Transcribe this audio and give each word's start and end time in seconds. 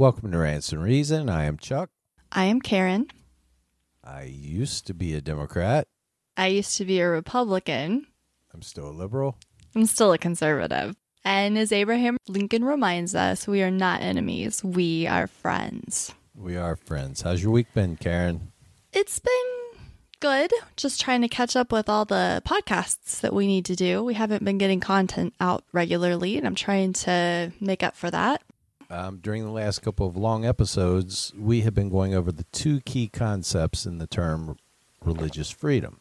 Welcome 0.00 0.32
to 0.32 0.38
Rants 0.38 0.72
and 0.72 0.82
Reason. 0.82 1.28
I 1.28 1.44
am 1.44 1.58
Chuck. 1.58 1.90
I 2.32 2.44
am 2.44 2.62
Karen. 2.62 3.08
I 4.02 4.22
used 4.22 4.86
to 4.86 4.94
be 4.94 5.14
a 5.14 5.20
Democrat. 5.20 5.88
I 6.38 6.46
used 6.46 6.78
to 6.78 6.86
be 6.86 7.00
a 7.00 7.10
Republican. 7.10 8.06
I'm 8.54 8.62
still 8.62 8.88
a 8.88 8.96
liberal. 8.96 9.36
I'm 9.74 9.84
still 9.84 10.14
a 10.14 10.16
conservative. 10.16 10.96
And 11.22 11.58
as 11.58 11.70
Abraham 11.70 12.16
Lincoln 12.28 12.64
reminds 12.64 13.14
us, 13.14 13.46
we 13.46 13.62
are 13.62 13.70
not 13.70 14.00
enemies, 14.00 14.64
we 14.64 15.06
are 15.06 15.26
friends. 15.26 16.14
We 16.34 16.56
are 16.56 16.76
friends. 16.76 17.20
How's 17.20 17.42
your 17.42 17.52
week 17.52 17.66
been, 17.74 17.96
Karen? 17.96 18.52
It's 18.94 19.18
been 19.18 19.80
good. 20.20 20.50
Just 20.76 20.98
trying 20.98 21.20
to 21.20 21.28
catch 21.28 21.56
up 21.56 21.72
with 21.72 21.90
all 21.90 22.06
the 22.06 22.40
podcasts 22.46 23.20
that 23.20 23.34
we 23.34 23.46
need 23.46 23.66
to 23.66 23.76
do. 23.76 24.02
We 24.02 24.14
haven't 24.14 24.46
been 24.46 24.56
getting 24.56 24.80
content 24.80 25.34
out 25.40 25.62
regularly, 25.74 26.38
and 26.38 26.46
I'm 26.46 26.54
trying 26.54 26.94
to 26.94 27.52
make 27.60 27.82
up 27.82 27.96
for 27.96 28.10
that. 28.10 28.40
Um, 28.90 29.18
during 29.18 29.44
the 29.44 29.50
last 29.50 29.82
couple 29.82 30.08
of 30.08 30.16
long 30.16 30.44
episodes, 30.44 31.32
we 31.38 31.60
have 31.60 31.74
been 31.74 31.90
going 31.90 32.12
over 32.12 32.32
the 32.32 32.44
two 32.50 32.80
key 32.80 33.06
concepts 33.06 33.86
in 33.86 33.98
the 33.98 34.08
term 34.08 34.56
religious 35.04 35.50
freedom 35.50 36.00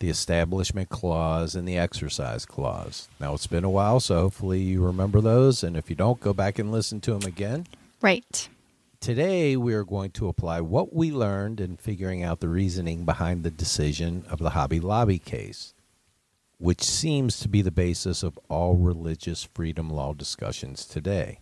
the 0.00 0.10
Establishment 0.10 0.88
Clause 0.88 1.54
and 1.54 1.66
the 1.66 1.78
Exercise 1.78 2.44
Clause. 2.44 3.08
Now, 3.20 3.34
it's 3.34 3.46
been 3.46 3.62
a 3.62 3.70
while, 3.70 4.00
so 4.00 4.22
hopefully 4.22 4.60
you 4.60 4.84
remember 4.84 5.20
those. 5.20 5.62
And 5.62 5.76
if 5.76 5.88
you 5.88 5.94
don't, 5.94 6.18
go 6.18 6.32
back 6.32 6.58
and 6.58 6.72
listen 6.72 7.00
to 7.02 7.16
them 7.16 7.22
again. 7.22 7.68
Right. 8.00 8.48
Today, 8.98 9.56
we 9.56 9.74
are 9.74 9.84
going 9.84 10.10
to 10.12 10.26
apply 10.26 10.60
what 10.60 10.92
we 10.92 11.12
learned 11.12 11.60
in 11.60 11.76
figuring 11.76 12.24
out 12.24 12.40
the 12.40 12.48
reasoning 12.48 13.04
behind 13.04 13.44
the 13.44 13.50
decision 13.52 14.24
of 14.28 14.40
the 14.40 14.50
Hobby 14.50 14.80
Lobby 14.80 15.20
case, 15.20 15.72
which 16.58 16.82
seems 16.82 17.38
to 17.38 17.48
be 17.48 17.62
the 17.62 17.70
basis 17.70 18.24
of 18.24 18.36
all 18.48 18.74
religious 18.74 19.44
freedom 19.54 19.88
law 19.88 20.14
discussions 20.14 20.84
today. 20.84 21.38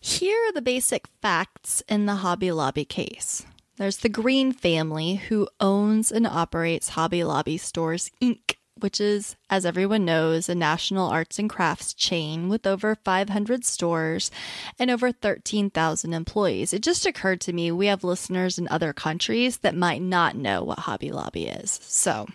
Here 0.00 0.38
are 0.48 0.52
the 0.52 0.62
basic 0.62 1.06
facts 1.20 1.82
in 1.88 2.06
the 2.06 2.16
Hobby 2.16 2.52
Lobby 2.52 2.84
case. 2.84 3.44
There's 3.76 3.98
the 3.98 4.08
Green 4.08 4.52
family 4.52 5.16
who 5.16 5.48
owns 5.60 6.10
and 6.10 6.26
operates 6.26 6.90
Hobby 6.90 7.24
Lobby 7.24 7.58
Stores 7.58 8.10
Inc., 8.22 8.56
which 8.78 9.00
is, 9.00 9.36
as 9.48 9.66
everyone 9.66 10.04
knows, 10.04 10.48
a 10.48 10.54
national 10.54 11.08
arts 11.08 11.38
and 11.38 11.48
crafts 11.48 11.94
chain 11.94 12.48
with 12.48 12.66
over 12.66 12.94
500 12.94 13.64
stores 13.64 14.30
and 14.78 14.90
over 14.90 15.12
13,000 15.12 16.12
employees. 16.12 16.72
It 16.72 16.82
just 16.82 17.06
occurred 17.06 17.40
to 17.42 17.52
me 17.52 17.70
we 17.70 17.86
have 17.86 18.04
listeners 18.04 18.58
in 18.58 18.68
other 18.68 18.92
countries 18.92 19.58
that 19.58 19.74
might 19.74 20.02
not 20.02 20.36
know 20.36 20.62
what 20.62 20.80
Hobby 20.80 21.10
Lobby 21.10 21.46
is. 21.46 21.78
So, 21.82 22.26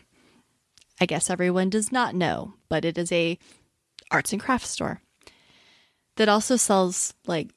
I 0.99 1.05
guess 1.05 1.29
everyone 1.29 1.69
does 1.69 1.91
not 1.91 2.15
know, 2.15 2.53
but 2.69 2.85
it 2.85 2.97
is 2.97 3.11
a 3.11 3.37
arts 4.11 4.33
and 4.33 4.41
crafts 4.41 4.71
store 4.71 5.01
that 6.21 6.29
also 6.29 6.55
sells 6.55 7.15
like 7.25 7.49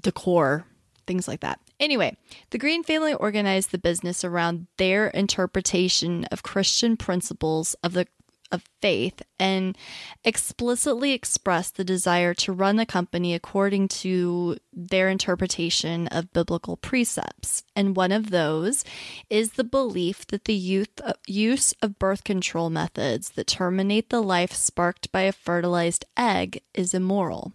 decor, 0.00 0.64
things 1.08 1.26
like 1.26 1.40
that. 1.40 1.58
Anyway, 1.80 2.16
the 2.50 2.58
Green 2.58 2.84
family 2.84 3.14
organized 3.14 3.72
the 3.72 3.78
business 3.78 4.22
around 4.22 4.68
their 4.78 5.08
interpretation 5.08 6.24
of 6.26 6.44
Christian 6.44 6.96
principles 6.96 7.74
of 7.82 7.92
the 7.92 8.06
of 8.52 8.62
faith 8.80 9.20
and 9.40 9.76
explicitly 10.22 11.12
expressed 11.12 11.76
the 11.76 11.82
desire 11.82 12.34
to 12.34 12.52
run 12.52 12.76
the 12.76 12.86
company 12.86 13.34
according 13.34 13.88
to 13.88 14.56
their 14.72 15.08
interpretation 15.08 16.06
of 16.08 16.32
biblical 16.32 16.76
precepts. 16.76 17.64
And 17.74 17.96
one 17.96 18.12
of 18.12 18.30
those 18.30 18.84
is 19.28 19.52
the 19.52 19.64
belief 19.64 20.24
that 20.28 20.44
the 20.44 20.54
youth, 20.54 21.00
uh, 21.02 21.14
use 21.26 21.74
of 21.82 21.98
birth 21.98 22.22
control 22.22 22.70
methods 22.70 23.30
that 23.30 23.48
terminate 23.48 24.10
the 24.10 24.22
life 24.22 24.52
sparked 24.52 25.10
by 25.10 25.22
a 25.22 25.32
fertilized 25.32 26.04
egg 26.16 26.62
is 26.74 26.94
immoral 26.94 27.52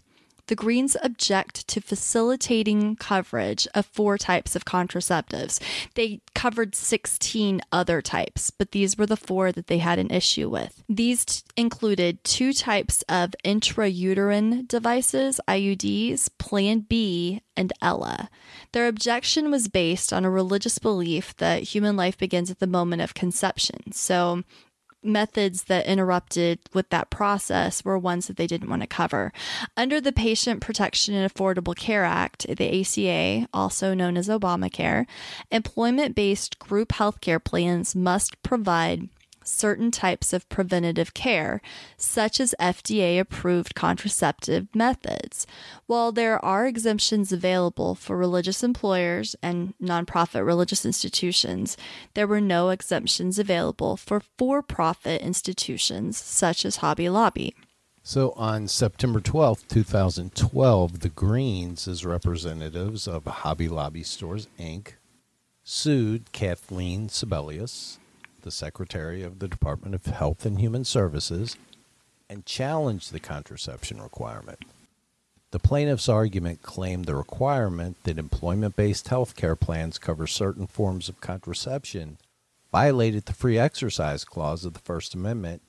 the 0.49 0.55
Greens 0.55 0.97
object 1.03 1.67
to 1.67 1.79
facilitating 1.79 2.95
coverage 2.95 3.67
of 3.75 3.85
four 3.85 4.17
types 4.17 4.55
of 4.55 4.65
contraceptives. 4.65 5.59
They 5.93 6.21
covered 6.33 6.73
16 6.73 7.61
other 7.71 8.01
types, 8.01 8.49
but 8.49 8.71
these 8.71 8.97
were 8.97 9.05
the 9.05 9.15
four 9.15 9.51
that 9.51 9.67
they 9.67 9.77
had 9.77 9.99
an 9.99 10.09
issue 10.09 10.49
with. 10.49 10.83
These 10.89 11.25
t- 11.25 11.41
included 11.55 12.23
two 12.23 12.51
types 12.51 13.03
of 13.03 13.35
intrauterine 13.45 14.67
devices, 14.67 15.39
IUDs, 15.47 16.29
Plan 16.39 16.79
B, 16.79 17.41
and 17.55 17.71
Ella. 17.79 18.29
Their 18.71 18.87
objection 18.87 19.51
was 19.51 19.67
based 19.67 20.11
on 20.11 20.25
a 20.25 20.31
religious 20.31 20.79
belief 20.79 21.35
that 21.37 21.61
human 21.61 21.95
life 21.95 22.17
begins 22.17 22.49
at 22.49 22.57
the 22.57 22.67
moment 22.67 23.03
of 23.03 23.13
conception. 23.13 23.91
So 23.91 24.43
methods 25.03 25.63
that 25.65 25.85
interrupted 25.85 26.59
with 26.73 26.89
that 26.89 27.09
process 27.09 27.83
were 27.83 27.97
ones 27.97 28.27
that 28.27 28.37
they 28.37 28.47
didn't 28.47 28.69
want 28.69 28.81
to 28.81 28.87
cover. 28.87 29.31
Under 29.77 30.01
the 30.01 30.11
Patient 30.11 30.61
Protection 30.61 31.13
and 31.13 31.31
Affordable 31.31 31.75
Care 31.75 32.05
Act, 32.05 32.45
the 32.47 32.81
ACA, 32.81 33.47
also 33.53 33.93
known 33.93 34.17
as 34.17 34.27
Obamacare, 34.27 35.05
employment 35.51 36.15
based 36.15 36.59
group 36.59 36.91
health 36.93 37.21
care 37.21 37.39
plans 37.39 37.95
must 37.95 38.41
provide 38.43 39.09
certain 39.49 39.91
types 39.91 40.33
of 40.33 40.47
preventative 40.49 41.13
care, 41.13 41.61
such 41.97 42.39
as 42.39 42.55
FDA 42.59 43.19
approved 43.19 43.75
contraceptive 43.75 44.67
methods. 44.75 45.45
While 45.87 46.11
there 46.11 46.43
are 46.43 46.65
exemptions 46.67 47.31
available 47.31 47.95
for 47.95 48.15
religious 48.15 48.63
employers 48.63 49.35
and 49.41 49.73
nonprofit 49.81 50.45
religious 50.45 50.85
institutions, 50.85 51.77
there 52.13 52.27
were 52.27 52.41
no 52.41 52.69
exemptions 52.69 53.39
available 53.39 53.97
for 53.97 54.21
for 54.37 54.61
profit 54.61 55.21
institutions 55.21 56.17
such 56.17 56.65
as 56.65 56.77
Hobby 56.77 57.09
Lobby. 57.09 57.55
So 58.01 58.31
on 58.31 58.67
September 58.67 59.19
12th, 59.19 59.67
2012, 59.67 61.01
the 61.01 61.09
Greens, 61.09 61.87
as 61.87 62.05
representatives 62.05 63.07
of 63.07 63.25
Hobby 63.25 63.67
Lobby 63.67 64.03
Stores, 64.03 64.47
Inc., 64.57 64.93
sued 65.63 66.31
Kathleen 66.31 67.07
Sebelius 67.09 67.98
the 68.41 68.51
Secretary 68.51 69.23
of 69.23 69.39
the 69.39 69.47
Department 69.47 69.95
of 69.95 70.05
Health 70.05 70.45
and 70.45 70.59
Human 70.59 70.85
Services, 70.85 71.57
and 72.29 72.45
challenged 72.45 73.11
the 73.11 73.19
contraception 73.19 74.01
requirement. 74.01 74.59
The 75.51 75.59
plaintiff's 75.59 76.07
argument 76.07 76.61
claimed 76.61 77.05
the 77.05 77.15
requirement 77.15 77.97
that 78.03 78.19
employment 78.19 78.75
based 78.75 79.07
health 79.07 79.35
care 79.35 79.55
plans 79.55 79.97
cover 79.97 80.27
certain 80.27 80.67
forms 80.67 81.09
of 81.09 81.21
contraception 81.21 82.17
violated 82.71 83.25
the 83.25 83.33
Free 83.33 83.57
Exercise 83.57 84.23
Clause 84.23 84.63
of 84.63 84.73
the 84.73 84.79
First 84.79 85.15
Amendment 85.15 85.63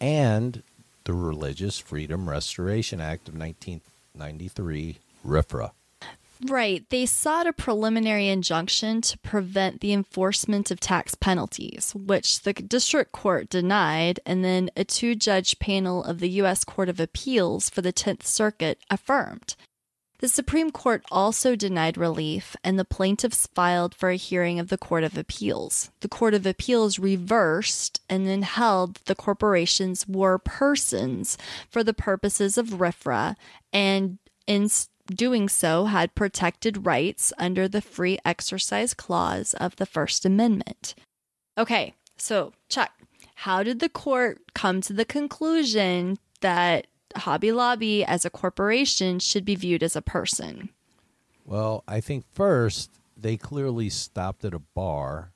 and 0.00 0.64
the 1.04 1.12
Religious 1.12 1.78
Freedom 1.78 2.28
Restoration 2.28 3.00
Act 3.00 3.28
of 3.28 3.36
1993, 3.36 4.98
RFRA. 5.24 5.70
Right. 6.42 6.84
They 6.90 7.06
sought 7.06 7.46
a 7.46 7.52
preliminary 7.52 8.28
injunction 8.28 9.00
to 9.02 9.18
prevent 9.18 9.80
the 9.80 9.92
enforcement 9.92 10.70
of 10.70 10.80
tax 10.80 11.14
penalties, 11.14 11.94
which 11.94 12.42
the 12.42 12.52
district 12.52 13.12
court 13.12 13.48
denied, 13.48 14.20
and 14.26 14.44
then 14.44 14.70
a 14.76 14.84
two 14.84 15.14
judge 15.14 15.58
panel 15.58 16.02
of 16.02 16.18
the 16.18 16.28
U.S. 16.30 16.64
Court 16.64 16.88
of 16.88 17.00
Appeals 17.00 17.70
for 17.70 17.82
the 17.82 17.92
10th 17.92 18.24
Circuit 18.24 18.78
affirmed. 18.90 19.54
The 20.18 20.28
Supreme 20.28 20.70
Court 20.70 21.04
also 21.10 21.54
denied 21.54 21.98
relief, 21.98 22.56
and 22.64 22.78
the 22.78 22.84
plaintiffs 22.84 23.46
filed 23.48 23.94
for 23.94 24.10
a 24.10 24.16
hearing 24.16 24.58
of 24.58 24.68
the 24.68 24.78
Court 24.78 25.04
of 25.04 25.18
Appeals. 25.18 25.90
The 26.00 26.08
Court 26.08 26.34
of 26.34 26.46
Appeals 26.46 26.98
reversed 26.98 28.00
and 28.08 28.26
then 28.26 28.42
held 28.42 28.94
that 28.94 29.04
the 29.04 29.14
corporations 29.14 30.08
were 30.08 30.38
persons 30.38 31.36
for 31.68 31.84
the 31.84 31.92
purposes 31.92 32.56
of 32.56 32.68
RFRA 32.68 33.36
and 33.72 34.18
in 34.46 34.68
doing 35.06 35.48
so 35.48 35.86
had 35.86 36.14
protected 36.14 36.86
rights 36.86 37.32
under 37.38 37.68
the 37.68 37.80
Free 37.80 38.18
Exercise 38.24 38.94
Clause 38.94 39.54
of 39.54 39.76
the 39.76 39.86
First 39.86 40.24
Amendment. 40.24 40.94
Okay, 41.56 41.94
so 42.16 42.52
Chuck, 42.68 42.90
how 43.36 43.62
did 43.62 43.80
the 43.80 43.88
court 43.88 44.40
come 44.54 44.80
to 44.82 44.92
the 44.92 45.04
conclusion 45.04 46.18
that 46.40 46.86
Hobby 47.16 47.52
Lobby 47.52 48.04
as 48.04 48.24
a 48.24 48.30
corporation 48.30 49.18
should 49.18 49.44
be 49.44 49.54
viewed 49.54 49.82
as 49.82 49.96
a 49.96 50.02
person? 50.02 50.70
Well, 51.44 51.84
I 51.86 52.00
think 52.00 52.24
first 52.32 52.90
they 53.16 53.36
clearly 53.36 53.90
stopped 53.90 54.44
at 54.44 54.54
a 54.54 54.58
bar 54.58 55.32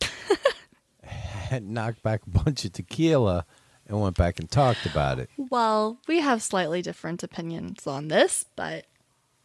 and 1.50 1.70
knocked 1.70 2.02
back 2.02 2.22
a 2.26 2.30
bunch 2.30 2.64
of 2.64 2.72
tequila 2.72 3.46
and 3.86 4.00
went 4.00 4.16
back 4.16 4.38
and 4.38 4.50
talked 4.50 4.86
about 4.86 5.18
it. 5.18 5.30
Well, 5.36 5.98
we 6.08 6.20
have 6.20 6.42
slightly 6.42 6.82
different 6.82 7.22
opinions 7.22 7.86
on 7.86 8.08
this, 8.08 8.46
but 8.56 8.86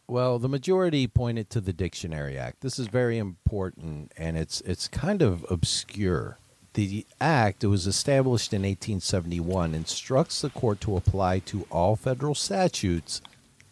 well, 0.08 0.38
the 0.38 0.48
majority 0.48 1.06
pointed 1.06 1.50
to 1.50 1.60
the 1.60 1.72
Dictionary 1.72 2.38
Act. 2.38 2.62
This 2.62 2.78
is 2.78 2.88
very 2.88 3.18
important, 3.18 4.12
and 4.16 4.38
it's 4.38 4.62
it's 4.62 4.88
kind 4.88 5.20
of 5.20 5.44
obscure. 5.50 6.38
The 6.72 7.06
act, 7.20 7.64
it 7.64 7.66
was 7.68 7.86
established 7.86 8.52
in 8.52 8.62
1871, 8.62 9.74
instructs 9.74 10.40
the 10.40 10.50
court 10.50 10.80
to 10.82 10.96
apply 10.96 11.40
to 11.40 11.66
all 11.70 11.96
federal 11.96 12.34
statutes 12.34 13.20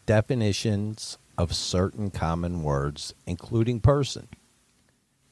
definitions 0.06 1.16
of 1.38 1.54
certain 1.54 2.10
common 2.10 2.62
words, 2.62 3.14
including 3.26 3.80
person, 3.80 4.28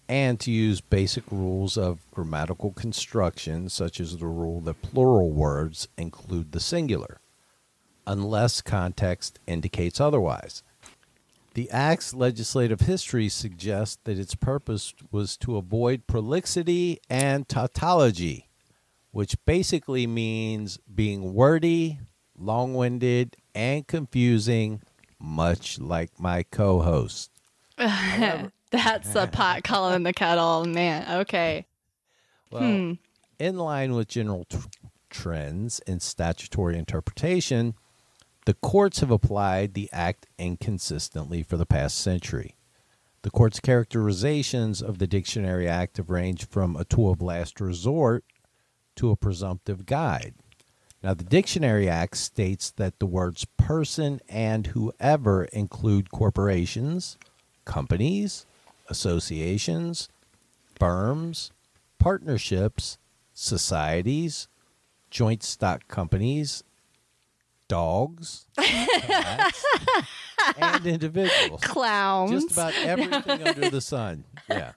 and 0.08 0.38
to 0.40 0.50
use 0.50 0.80
basic 0.80 1.24
rules 1.30 1.76
of 1.76 1.98
grammatical 2.12 2.72
construction, 2.72 3.68
such 3.68 4.00
as 4.00 4.16
the 4.16 4.26
rule 4.26 4.60
that 4.60 4.82
plural 4.82 5.30
words 5.30 5.88
include 5.96 6.52
the 6.52 6.60
singular, 6.60 7.18
unless 8.06 8.60
context 8.60 9.38
indicates 9.46 10.00
otherwise. 10.00 10.62
The 11.54 11.70
Act's 11.70 12.12
legislative 12.12 12.80
history 12.80 13.28
suggests 13.28 13.98
that 14.04 14.18
its 14.18 14.34
purpose 14.34 14.92
was 15.12 15.36
to 15.38 15.56
avoid 15.56 16.08
prolixity 16.08 16.98
and 17.08 17.48
tautology, 17.48 18.48
which 19.12 19.36
basically 19.46 20.08
means 20.08 20.78
being 20.92 21.32
wordy, 21.32 22.00
long 22.36 22.74
winded, 22.74 23.36
and 23.54 23.86
confusing, 23.86 24.82
much 25.20 25.78
like 25.78 26.18
my 26.18 26.42
co 26.42 26.80
host. 26.80 27.30
That's 27.76 29.14
a 29.14 29.28
pot 29.28 29.62
calling 29.62 30.02
the 30.02 30.12
kettle, 30.12 30.64
man. 30.64 31.20
Okay. 31.20 31.66
Well, 32.50 32.62
hmm. 32.62 32.92
in 33.38 33.58
line 33.58 33.94
with 33.94 34.08
general 34.08 34.44
trends 35.08 35.78
in 35.86 36.00
statutory 36.00 36.76
interpretation, 36.76 37.74
the 38.44 38.55
courts 38.55 39.00
have 39.00 39.11
applied 39.11 39.75
the 39.75 39.88
act 39.93 40.26
inconsistently 40.38 41.43
for 41.43 41.56
the 41.56 41.67
past 41.67 41.99
century. 41.99 42.56
The 43.23 43.31
court's 43.31 43.58
characterizations 43.58 44.82
of 44.82 44.99
the 44.99 45.06
Dictionary 45.06 45.67
Act 45.67 45.96
have 45.96 46.11
ranged 46.11 46.50
from 46.50 46.76
a 46.76 46.85
tool 46.85 47.11
of 47.11 47.23
last 47.23 47.58
resort 47.58 48.23
to 48.96 49.11
a 49.11 49.17
presumptive 49.17 49.87
guide. 49.87 50.35
Now, 51.02 51.14
the 51.14 51.25
Dictionary 51.25 51.88
Act 51.88 52.17
states 52.19 52.70
that 52.73 52.99
the 52.99 53.06
words 53.06 53.46
person 53.56 54.20
and 54.29 54.69
whoever 54.69 55.44
include 55.44 56.11
corporations, 56.11 57.17
companies, 57.64 58.44
associations, 58.88 60.08
firms, 60.79 61.50
partnerships, 61.99 62.99
societies, 63.32 64.49
joint 65.11 65.43
stock 65.43 65.88
companies, 65.88 66.62
dogs, 67.74 68.46
cats, 68.56 69.64
and 70.58 70.86
individuals. 70.86 71.60
Clowns. 71.60 72.30
Just 72.30 72.52
about 72.52 72.72
everything 72.76 73.48
under 73.48 73.68
the 73.68 73.80
sun. 73.80 74.22
Yeah. 74.48 74.72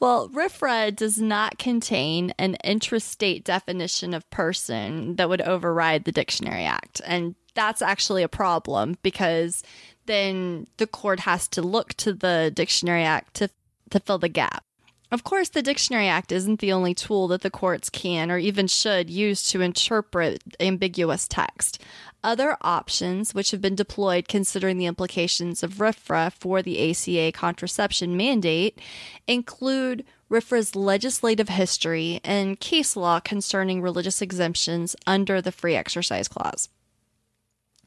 Well, 0.00 0.28
RFRA 0.30 0.96
does 0.96 1.20
not 1.20 1.58
contain 1.58 2.32
an 2.38 2.56
intrastate 2.64 3.44
definition 3.44 4.14
of 4.14 4.28
person 4.30 5.14
that 5.14 5.28
would 5.28 5.42
override 5.42 6.04
the 6.04 6.10
Dictionary 6.10 6.64
Act. 6.64 7.00
And 7.06 7.36
that's 7.54 7.82
actually 7.82 8.24
a 8.24 8.28
problem 8.28 8.96
because 9.02 9.62
then 10.06 10.66
the 10.78 10.88
court 10.88 11.20
has 11.20 11.46
to 11.48 11.62
look 11.62 11.94
to 11.94 12.12
the 12.12 12.50
Dictionary 12.52 13.04
Act 13.04 13.34
to, 13.34 13.48
to 13.90 14.00
fill 14.00 14.18
the 14.18 14.28
gap. 14.28 14.64
Of 15.12 15.24
course, 15.24 15.50
the 15.50 15.60
Dictionary 15.60 16.08
Act 16.08 16.32
isn't 16.32 16.60
the 16.60 16.72
only 16.72 16.94
tool 16.94 17.28
that 17.28 17.42
the 17.42 17.50
courts 17.50 17.90
can 17.90 18.30
or 18.30 18.38
even 18.38 18.66
should 18.66 19.10
use 19.10 19.46
to 19.50 19.60
interpret 19.60 20.42
ambiguous 20.58 21.28
text. 21.28 21.82
Other 22.24 22.56
options 22.62 23.34
which 23.34 23.50
have 23.50 23.60
been 23.60 23.74
deployed 23.74 24.26
considering 24.26 24.78
the 24.78 24.86
implications 24.86 25.62
of 25.62 25.74
RFRA 25.74 26.32
for 26.32 26.62
the 26.62 26.90
ACA 26.90 27.30
contraception 27.32 28.16
mandate 28.16 28.80
include 29.28 30.06
RFRA's 30.30 30.74
legislative 30.74 31.50
history 31.50 32.18
and 32.24 32.58
case 32.58 32.96
law 32.96 33.20
concerning 33.20 33.82
religious 33.82 34.22
exemptions 34.22 34.96
under 35.06 35.42
the 35.42 35.52
Free 35.52 35.74
Exercise 35.74 36.26
Clause. 36.26 36.70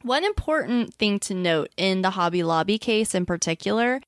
One 0.02 0.24
important 0.24 0.94
thing 0.94 1.18
to 1.20 1.34
note 1.34 1.70
in 1.76 2.02
the 2.02 2.10
Hobby 2.10 2.44
Lobby 2.44 2.78
case 2.78 3.16
in 3.16 3.26
particular 3.26 4.00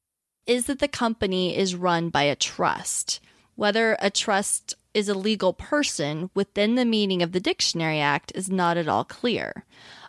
is 0.49 0.67
that 0.67 0.81
the 0.81 0.89
company 0.89 1.57
is 1.57 1.77
run 1.77 2.09
by 2.09 2.25
a 2.25 2.35
trust. 2.35 3.21
Whether 3.55 3.97
a 4.01 4.11
trust 4.11 4.75
is 4.95 5.09
a 5.09 5.15
legal 5.15 5.53
person 5.53 6.31
within 6.35 6.75
the 6.75 6.87
meaning 6.87 7.23
of 7.23 7.33
the 7.33 7.41
Dictionary 7.41 8.01
Act 8.01 8.33
is 8.35 8.51
not 8.51 8.77
at 8.77 8.89
all 8.89 9.05
clear. 9.05 9.65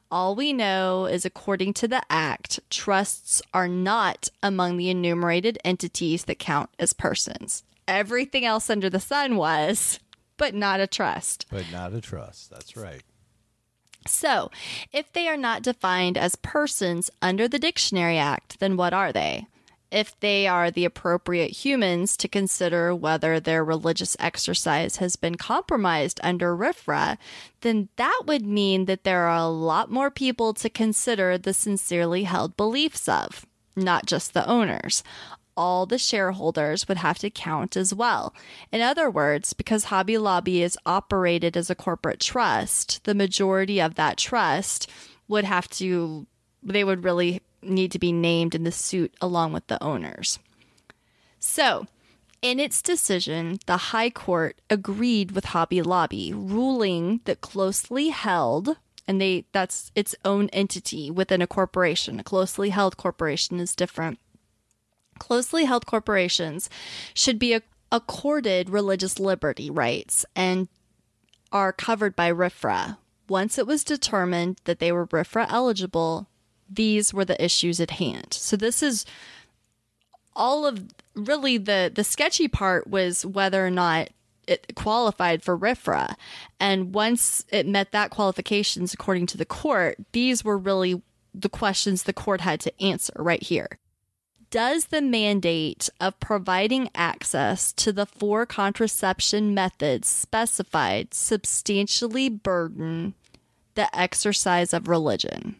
All 0.10 0.36
we 0.36 0.54
know 0.54 1.06
is, 1.06 1.26
according 1.26 1.74
to 1.74 1.88
the 1.88 2.02
Act, 2.10 2.60
trusts 2.72 3.44
are 3.54 3.68
not 3.68 4.30
among 4.42 4.78
the 4.78 4.90
enumerated 4.90 5.60
entities 5.64 6.26
that 6.26 6.40
count 6.40 6.70
as 6.80 6.94
persons. 6.94 7.64
Everything 7.88 8.46
else 8.46 8.70
under 8.70 8.90
the 8.90 9.00
sun 9.00 9.36
was, 9.36 10.00
but 10.38 10.56
not 10.56 10.80
a 10.80 10.88
trust. 10.88 11.46
But 11.52 11.66
not 11.72 11.94
a 11.94 12.02
trust. 12.02 12.50
That's 12.50 12.76
right. 12.76 13.04
So, 14.08 14.50
if 14.94 15.12
they 15.12 15.28
are 15.28 15.38
not 15.38 15.62
defined 15.62 16.18
as 16.18 16.36
persons 16.38 17.12
under 17.22 17.48
the 17.48 17.60
Dictionary 17.60 18.18
Act, 18.18 18.60
then 18.60 18.78
what 18.78 18.94
are 18.94 19.12
they? 19.12 19.46
If 19.92 20.20
they 20.20 20.46
are 20.46 20.70
the 20.70 20.86
appropriate 20.86 21.52
humans 21.52 22.16
to 22.18 22.28
consider 22.28 22.94
whether 22.94 23.40
their 23.40 23.64
religious 23.64 24.16
exercise 24.20 24.98
has 24.98 25.16
been 25.16 25.36
compromised 25.36 26.20
under 26.24 26.56
RFRA, 26.56 27.18
then 27.62 27.90
that 27.96 28.22
would 28.28 28.46
mean 28.46 28.86
that 28.86 29.04
there 29.04 29.24
are 29.28 29.38
a 29.38 29.48
lot 29.48 29.90
more 29.90 30.12
people 30.12 30.54
to 30.56 30.70
consider 30.70 31.38
the 31.38 31.54
sincerely 31.54 32.26
held 32.26 32.56
beliefs 32.56 33.10
of, 33.10 33.48
not 33.76 34.06
just 34.06 34.34
the 34.34 34.48
owners 34.48 35.04
all 35.60 35.86
the 35.86 35.98
shareholders 35.98 36.88
would 36.88 36.98
have 36.98 37.20
to 37.20 37.30
count 37.30 37.76
as 37.76 37.94
well. 37.94 38.34
In 38.72 38.80
other 38.80 39.12
words, 39.12 39.52
because 39.52 39.84
Hobby 39.86 40.18
Lobby 40.18 40.64
is 40.64 40.78
operated 40.86 41.58
as 41.58 41.70
a 41.70 41.76
corporate 41.76 42.22
trust, 42.22 43.04
the 43.04 43.14
majority 43.14 43.82
of 43.82 43.96
that 43.96 44.18
trust 44.18 44.90
would 45.28 45.44
have 45.44 45.68
to, 45.72 46.26
they 46.64 46.86
would 46.86 47.04
really 47.04 47.42
need 47.62 47.92
to 47.92 48.00
be 48.00 48.12
named 48.12 48.56
in 48.56 48.64
the 48.64 48.72
suit 48.72 49.14
along 49.22 49.54
with 49.54 49.68
the 49.68 49.82
owners. 49.84 50.40
So, 51.40 51.88
in 52.42 52.60
its 52.60 52.82
decision, 52.82 53.60
the 53.66 53.78
High 53.78 54.10
Court 54.10 54.60
agreed 54.70 55.32
with 55.32 55.46
Hobby 55.46 55.82
Lobby, 55.82 56.34
ruling 56.34 57.22
that 57.26 57.42
closely 57.42 58.10
held 58.10 58.78
and 59.08 59.20
they 59.20 59.46
that's 59.52 59.92
its 59.96 60.14
own 60.24 60.50
entity 60.50 61.10
within 61.10 61.42
a 61.42 61.48
corporation. 61.48 62.20
A 62.20 62.24
closely 62.24 62.70
held 62.70 62.96
corporation 62.96 63.60
is 63.60 63.76
different 63.76 64.20
closely 65.20 65.66
held 65.66 65.86
corporations 65.86 66.70
should 67.14 67.38
be 67.38 67.60
accorded 67.92 68.70
religious 68.70 69.20
liberty 69.20 69.70
rights 69.70 70.26
and 70.36 70.68
are 71.52 71.74
covered 71.74 72.16
by 72.16 72.32
RFRA. 72.32 72.98
Once 73.28 73.58
it 73.58 73.68
was 73.68 73.84
determined 73.84 74.60
that 74.64 74.80
they 74.80 74.92
were 74.92 75.06
RFRA 75.06 75.46
eligible, 75.50 76.28
these 76.70 77.14
were 77.14 77.26
the 77.26 77.44
issues 77.44 77.80
at 77.80 77.92
hand. 77.92 78.34
So 78.34 78.56
this 78.56 78.84
is 78.84 79.06
all 80.36 80.66
of 80.66 80.86
really 81.16 81.58
the 81.58 81.92
the 81.94 82.04
sketchy 82.04 82.48
part 82.48 82.88
was 82.88 83.26
whether 83.26 83.66
or 83.66 83.72
not 83.72 84.10
it 84.48 84.74
qualified 84.76 85.44
for 85.44 85.58
RFRA. 85.58 86.16
And 86.60 86.94
once 86.94 87.46
it 87.52 87.68
met 87.68 87.92
that 87.92 88.10
qualifications 88.10 88.94
according 88.94 89.28
to 89.28 89.38
the 89.38 89.46
court, 89.46 89.98
these 90.12 90.44
were 90.44 90.58
really 90.58 91.02
the 91.34 91.50
questions 91.50 92.04
the 92.04 92.14
court 92.14 92.42
had 92.42 92.60
to 92.62 92.82
answer 92.84 93.14
right 93.18 93.44
here 93.44 93.80
does 94.50 94.86
the 94.86 95.02
mandate 95.02 95.90
of 96.00 96.20
providing 96.20 96.90
access 96.96 97.72
to 97.74 97.94
the 97.94 98.06
four 98.06 98.46
contraception 98.46 99.54
methods 99.54 100.08
specified 100.08 101.14
substantially 101.14 102.30
burden 102.30 103.14
the 103.76 103.96
exercise 103.98 104.74
of 104.74 104.88
religion? 104.88 105.56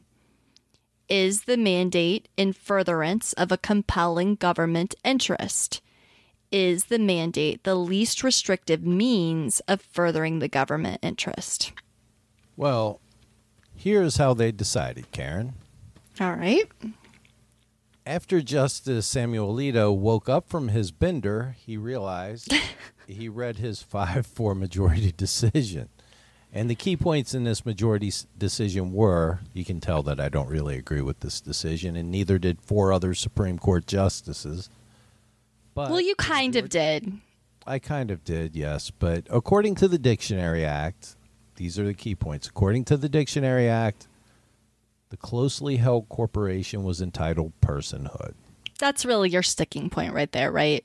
Is 1.10 1.46
the 1.46 1.58
mandate 1.58 2.28
in 2.38 2.54
furtherance 2.54 3.34
of 3.34 3.52
a 3.52 3.58
compelling 3.58 4.36
government 4.36 4.94
interest? 5.04 5.82
Is 6.52 6.86
the 6.86 7.00
mandate 7.00 7.64
the 7.64 7.74
least 7.76 8.24
restrictive 8.24 8.84
means 8.84 9.60
of 9.68 9.82
furthering 9.82 10.38
the 10.38 10.48
government 10.48 11.00
interest? 11.02 11.72
Well, 12.56 13.00
here's 13.76 14.18
how 14.18 14.36
they 14.36 14.52
decided, 14.52 15.12
Karen. 15.12 15.54
All 16.20 16.34
right. 16.34 16.70
After 18.06 18.42
Justice 18.42 19.08
Samuel 19.08 19.54
Alito 19.54 19.96
woke 19.96 20.30
up 20.30 20.48
from 20.48 20.68
his 20.68 20.92
bender, 20.92 21.56
he 21.60 21.76
realized 21.76 22.54
he 23.08 23.30
read 23.30 23.58
his 23.58 23.82
5 23.82 24.28
4 24.28 24.54
majority 24.54 25.12
decision. 25.18 25.90
And 26.52 26.70
the 26.70 26.76
key 26.76 26.98
points 26.98 27.36
in 27.36 27.44
this 27.44 27.66
majority 27.66 28.12
decision 28.38 28.92
were 28.92 29.40
you 29.54 29.64
can 29.64 29.80
tell 29.80 30.02
that 30.04 30.20
I 30.20 30.30
don't 30.30 30.50
really 30.50 30.78
agree 30.78 31.02
with 31.02 31.20
this 31.20 31.40
decision, 31.40 31.96
and 31.96 32.10
neither 32.10 32.40
did 32.40 32.62
four 32.62 32.92
other 32.92 33.14
Supreme 33.14 33.60
Court 33.60 33.86
justices. 33.86 34.70
But 35.76 35.92
well, 35.92 36.02
you 36.02 36.16
kind 36.16 36.56
of 36.56 36.70
did. 36.70 37.14
I 37.68 37.78
kind 37.78 38.10
of 38.10 38.24
did, 38.24 38.56
yes. 38.56 38.90
But 38.90 39.28
according 39.30 39.76
to 39.76 39.88
the 39.88 40.00
Dictionary 40.00 40.66
Act, 40.66 41.16
these 41.56 41.78
are 41.78 41.86
the 41.86 41.94
key 41.94 42.16
points. 42.16 42.48
According 42.48 42.86
to 42.86 42.98
the 42.98 43.10
Dictionary 43.10 43.70
Act, 43.70 44.08
the 45.10 45.18
closely 45.18 45.78
held 45.78 46.10
corporation 46.10 46.84
was 46.84 47.00
entitled 47.00 47.54
personhood. 47.62 48.34
That's 48.80 49.06
really 49.06 49.30
your 49.30 49.44
sticking 49.44 49.90
point 49.90 50.14
right 50.14 50.32
there, 50.32 50.52
right? 50.52 50.84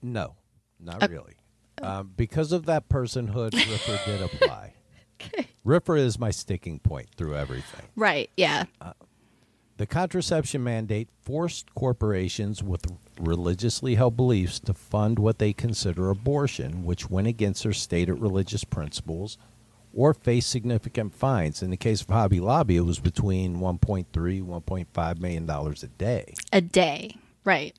No, 0.00 0.36
not 0.80 1.02
okay. 1.02 1.12
really. 1.12 1.34
Um, 1.82 2.12
because 2.16 2.52
of 2.52 2.66
that 2.66 2.88
personhood, 2.88 3.50
RFRA 3.52 4.04
did 4.04 4.22
apply. 4.22 4.74
Okay. 5.20 5.46
RFRA 5.64 6.00
is 6.00 6.18
my 6.18 6.30
sticking 6.32 6.80
point 6.80 7.08
through 7.16 7.36
everything. 7.36 7.86
Right, 7.96 8.28
yeah. 8.36 8.64
Uh, 8.80 8.92
the 9.76 9.86
contraception 9.86 10.62
mandate 10.62 11.08
forced 11.22 11.74
corporations 11.74 12.62
with 12.62 12.84
religiously 13.18 13.94
held 13.94 14.16
beliefs 14.16 14.60
to 14.60 14.74
fund 14.74 15.18
what 15.18 15.38
they 15.38 15.52
consider 15.52 16.10
abortion, 16.10 16.84
which 16.84 17.08
went 17.08 17.26
against 17.28 17.62
their 17.62 17.72
stated 17.72 18.14
religious 18.14 18.64
principles 18.64 19.38
or 19.94 20.12
face 20.12 20.46
significant 20.46 21.14
fines. 21.14 21.62
In 21.62 21.70
the 21.70 21.76
case 21.76 22.02
of 22.02 22.08
Hobby 22.08 22.40
Lobby, 22.40 22.76
it 22.76 22.80
was 22.80 22.98
between 22.98 23.56
1.3 23.58 24.06
1.5 24.12 25.18
million 25.20 25.46
dollars 25.46 25.82
a 25.82 25.88
day. 25.88 26.34
A 26.52 26.60
day, 26.60 27.16
right? 27.44 27.74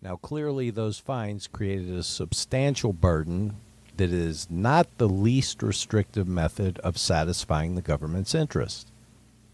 Now, 0.00 0.16
clearly, 0.16 0.70
those 0.70 0.98
fines 0.98 1.46
created 1.46 1.90
a 1.90 2.02
substantial 2.02 2.92
burden 2.92 3.56
that 3.96 4.12
is 4.12 4.46
not 4.48 4.86
the 4.96 5.08
least 5.08 5.62
restrictive 5.62 6.28
method 6.28 6.78
of 6.80 6.96
satisfying 6.96 7.74
the 7.74 7.82
government's 7.82 8.34
interest. 8.34 8.88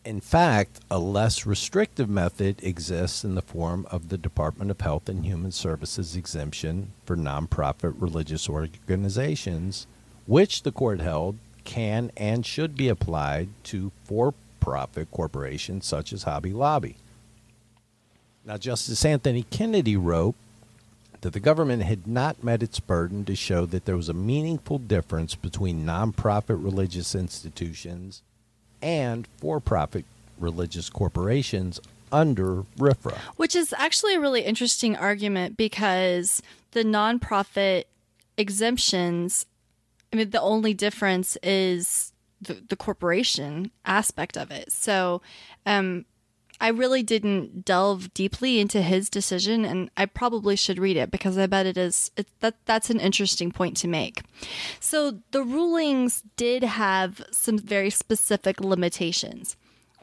In 0.04 0.20
fact, 0.20 0.80
a 0.90 0.98
less 0.98 1.46
restrictive 1.46 2.10
method 2.10 2.62
exists 2.62 3.24
in 3.24 3.36
the 3.36 3.42
form 3.42 3.86
of 3.90 4.10
the 4.10 4.18
Department 4.18 4.70
of 4.70 4.82
Health 4.82 5.08
and 5.08 5.24
Human 5.24 5.50
Services 5.50 6.14
exemption 6.14 6.92
for 7.06 7.16
nonprofit 7.16 7.94
religious 7.98 8.46
organizations, 8.46 9.86
which 10.26 10.62
the 10.62 10.72
court 10.72 11.00
held 11.00 11.38
can 11.64 12.10
and 12.18 12.44
should 12.44 12.76
be 12.76 12.88
applied 12.88 13.48
to 13.64 13.92
for 14.04 14.34
profit 14.60 15.10
corporations 15.10 15.86
such 15.86 16.12
as 16.12 16.24
Hobby 16.24 16.52
Lobby. 16.52 16.96
Now, 18.46 18.58
Justice 18.58 19.04
Anthony 19.04 19.44
Kennedy 19.44 19.96
wrote 19.96 20.34
that 21.22 21.32
the 21.32 21.40
government 21.40 21.82
had 21.82 22.06
not 22.06 22.44
met 22.44 22.62
its 22.62 22.78
burden 22.78 23.24
to 23.24 23.34
show 23.34 23.64
that 23.64 23.86
there 23.86 23.96
was 23.96 24.10
a 24.10 24.14
meaningful 24.14 24.78
difference 24.78 25.34
between 25.34 25.86
nonprofit 25.86 26.62
religious 26.62 27.14
institutions 27.14 28.20
and 28.82 29.26
for 29.38 29.60
profit 29.60 30.04
religious 30.38 30.90
corporations 30.90 31.80
under 32.12 32.64
RFRA. 32.76 33.16
Which 33.36 33.56
is 33.56 33.72
actually 33.78 34.14
a 34.14 34.20
really 34.20 34.42
interesting 34.42 34.94
argument 34.94 35.56
because 35.56 36.42
the 36.72 36.84
nonprofit 36.84 37.84
exemptions, 38.36 39.46
I 40.12 40.16
mean, 40.16 40.28
the 40.28 40.40
only 40.40 40.74
difference 40.74 41.38
is 41.42 42.12
the, 42.42 42.62
the 42.68 42.76
corporation 42.76 43.70
aspect 43.86 44.36
of 44.36 44.50
it. 44.50 44.70
So, 44.70 45.22
um, 45.64 46.04
I 46.60 46.68
really 46.68 47.02
didn't 47.02 47.64
delve 47.64 48.14
deeply 48.14 48.60
into 48.60 48.80
his 48.82 49.08
decision, 49.08 49.64
and 49.64 49.90
I 49.96 50.06
probably 50.06 50.56
should 50.56 50.78
read 50.78 50.96
it 50.96 51.10
because 51.10 51.36
I 51.36 51.46
bet 51.46 51.66
it 51.66 51.76
is 51.76 52.10
it, 52.16 52.28
that 52.40 52.54
that's 52.64 52.90
an 52.90 53.00
interesting 53.00 53.50
point 53.50 53.76
to 53.78 53.88
make. 53.88 54.22
So 54.80 55.18
the 55.32 55.42
rulings 55.42 56.22
did 56.36 56.62
have 56.62 57.22
some 57.30 57.58
very 57.58 57.90
specific 57.90 58.60
limitations. 58.60 59.56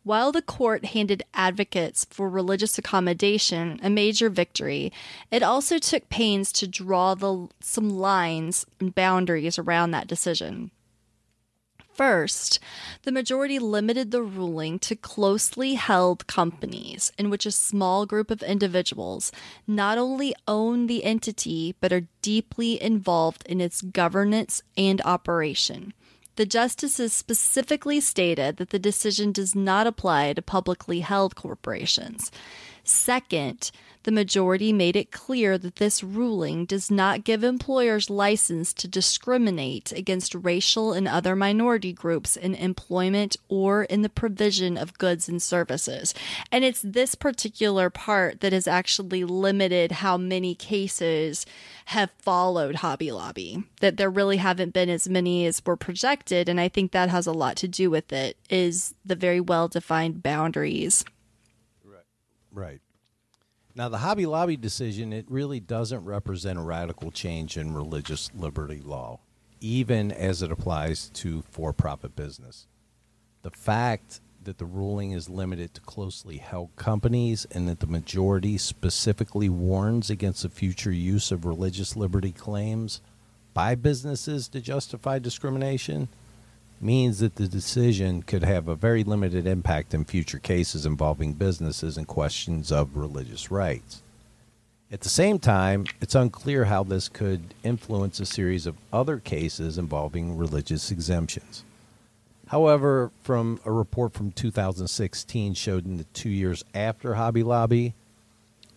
While 0.03 0.31
the 0.31 0.41
court 0.41 0.85
handed 0.85 1.23
advocates 1.33 2.05
for 2.09 2.27
religious 2.27 2.77
accommodation 2.77 3.79
a 3.83 3.89
major 3.89 4.29
victory, 4.29 4.91
it 5.29 5.43
also 5.43 5.77
took 5.77 6.09
pains 6.09 6.51
to 6.53 6.67
draw 6.67 7.13
the, 7.13 7.47
some 7.59 7.89
lines 7.89 8.65
and 8.79 8.95
boundaries 8.95 9.59
around 9.59 9.91
that 9.91 10.07
decision. 10.07 10.71
First, 11.93 12.59
the 13.03 13.11
majority 13.11 13.59
limited 13.59 14.11
the 14.11 14.21
ruling 14.23 14.79
to 14.79 14.95
closely 14.95 15.75
held 15.75 16.25
companies 16.25 17.11
in 17.17 17.29
which 17.29 17.45
a 17.45 17.51
small 17.51 18.05
group 18.05 18.31
of 18.31 18.41
individuals 18.41 19.31
not 19.67 19.97
only 19.97 20.33
own 20.47 20.87
the 20.87 21.03
entity 21.03 21.75
but 21.81 21.91
are 21.91 22.07
deeply 22.21 22.81
involved 22.81 23.43
in 23.45 23.59
its 23.59 23.81
governance 23.81 24.63
and 24.77 25.01
operation. 25.01 25.93
The 26.37 26.45
justices 26.45 27.11
specifically 27.11 27.99
stated 27.99 28.57
that 28.57 28.69
the 28.69 28.79
decision 28.79 29.31
does 29.31 29.53
not 29.53 29.85
apply 29.85 30.33
to 30.33 30.41
publicly 30.41 31.01
held 31.01 31.35
corporations. 31.35 32.31
Second, 32.83 33.71
the 34.03 34.11
majority 34.11 34.73
made 34.73 34.95
it 34.95 35.11
clear 35.11 35.57
that 35.59 35.75
this 35.75 36.03
ruling 36.03 36.65
does 36.65 36.89
not 36.89 37.23
give 37.23 37.43
employers 37.43 38.09
license 38.09 38.73
to 38.73 38.87
discriminate 38.87 39.91
against 39.91 40.33
racial 40.33 40.91
and 40.91 41.07
other 41.07 41.35
minority 41.35 41.93
groups 41.93 42.35
in 42.35 42.55
employment 42.55 43.37
or 43.47 43.83
in 43.83 44.01
the 44.01 44.09
provision 44.09 44.75
of 44.75 44.97
goods 44.97 45.29
and 45.29 45.41
services. 45.41 46.15
And 46.51 46.63
it's 46.63 46.81
this 46.81 47.13
particular 47.13 47.91
part 47.91 48.41
that 48.41 48.53
has 48.53 48.67
actually 48.67 49.23
limited 49.23 49.91
how 49.91 50.17
many 50.17 50.55
cases 50.55 51.45
have 51.85 52.09
followed 52.17 52.77
Hobby 52.77 53.11
Lobby. 53.11 53.63
That 53.81 53.97
there 53.97 54.09
really 54.09 54.37
haven't 54.37 54.73
been 54.73 54.89
as 54.89 55.07
many 55.07 55.45
as 55.45 55.61
were 55.63 55.77
projected, 55.77 56.49
and 56.49 56.59
I 56.59 56.69
think 56.69 56.91
that 56.91 57.09
has 57.09 57.27
a 57.27 57.31
lot 57.31 57.55
to 57.57 57.67
do 57.67 57.91
with 57.91 58.11
it 58.11 58.37
is 58.49 58.95
the 59.05 59.15
very 59.15 59.39
well 59.39 59.67
defined 59.67 60.23
boundaries. 60.23 61.05
Right. 62.51 62.81
Now, 63.73 63.87
the 63.87 63.99
Hobby 63.99 64.25
Lobby 64.25 64.57
decision, 64.57 65.13
it 65.13 65.25
really 65.29 65.61
doesn't 65.61 66.03
represent 66.03 66.59
a 66.59 66.61
radical 66.61 67.09
change 67.09 67.55
in 67.55 67.73
religious 67.73 68.29
liberty 68.35 68.81
law, 68.81 69.21
even 69.61 70.11
as 70.11 70.41
it 70.41 70.51
applies 70.51 71.09
to 71.11 71.43
for 71.49 71.71
profit 71.71 72.15
business. 72.15 72.67
The 73.43 73.51
fact 73.51 74.19
that 74.43 74.57
the 74.57 74.65
ruling 74.65 75.11
is 75.11 75.29
limited 75.29 75.73
to 75.73 75.81
closely 75.81 76.37
held 76.37 76.75
companies 76.75 77.45
and 77.51 77.67
that 77.69 77.79
the 77.79 77.87
majority 77.87 78.57
specifically 78.57 79.49
warns 79.49 80.09
against 80.09 80.43
the 80.43 80.49
future 80.49 80.91
use 80.91 81.31
of 81.31 81.45
religious 81.45 81.95
liberty 81.95 82.31
claims 82.31 83.01
by 83.53 83.75
businesses 83.75 84.47
to 84.49 84.59
justify 84.59 85.19
discrimination 85.19 86.09
means 86.81 87.19
that 87.19 87.35
the 87.35 87.47
decision 87.47 88.23
could 88.23 88.43
have 88.43 88.67
a 88.67 88.75
very 88.75 89.03
limited 89.03 89.45
impact 89.45 89.93
in 89.93 90.05
future 90.05 90.39
cases 90.39 90.85
involving 90.85 91.33
businesses 91.33 91.97
and 91.97 92.07
questions 92.07 92.71
of 92.71 92.97
religious 92.97 93.51
rights. 93.51 94.01
At 94.91 95.01
the 95.01 95.09
same 95.09 95.39
time, 95.39 95.85
it's 96.01 96.15
unclear 96.15 96.65
how 96.65 96.83
this 96.83 97.07
could 97.07 97.53
influence 97.63 98.19
a 98.19 98.25
series 98.25 98.65
of 98.65 98.75
other 98.91 99.19
cases 99.19 99.77
involving 99.77 100.35
religious 100.35 100.91
exemptions. 100.91 101.63
However, 102.47 103.11
from 103.23 103.61
a 103.63 103.71
report 103.71 104.13
from 104.13 104.33
2016 104.33 105.53
showed 105.53 105.85
in 105.85 105.95
the 105.95 106.03
2 106.03 106.29
years 106.29 106.65
after 106.75 107.13
Hobby 107.13 107.43
Lobby, 107.43 107.93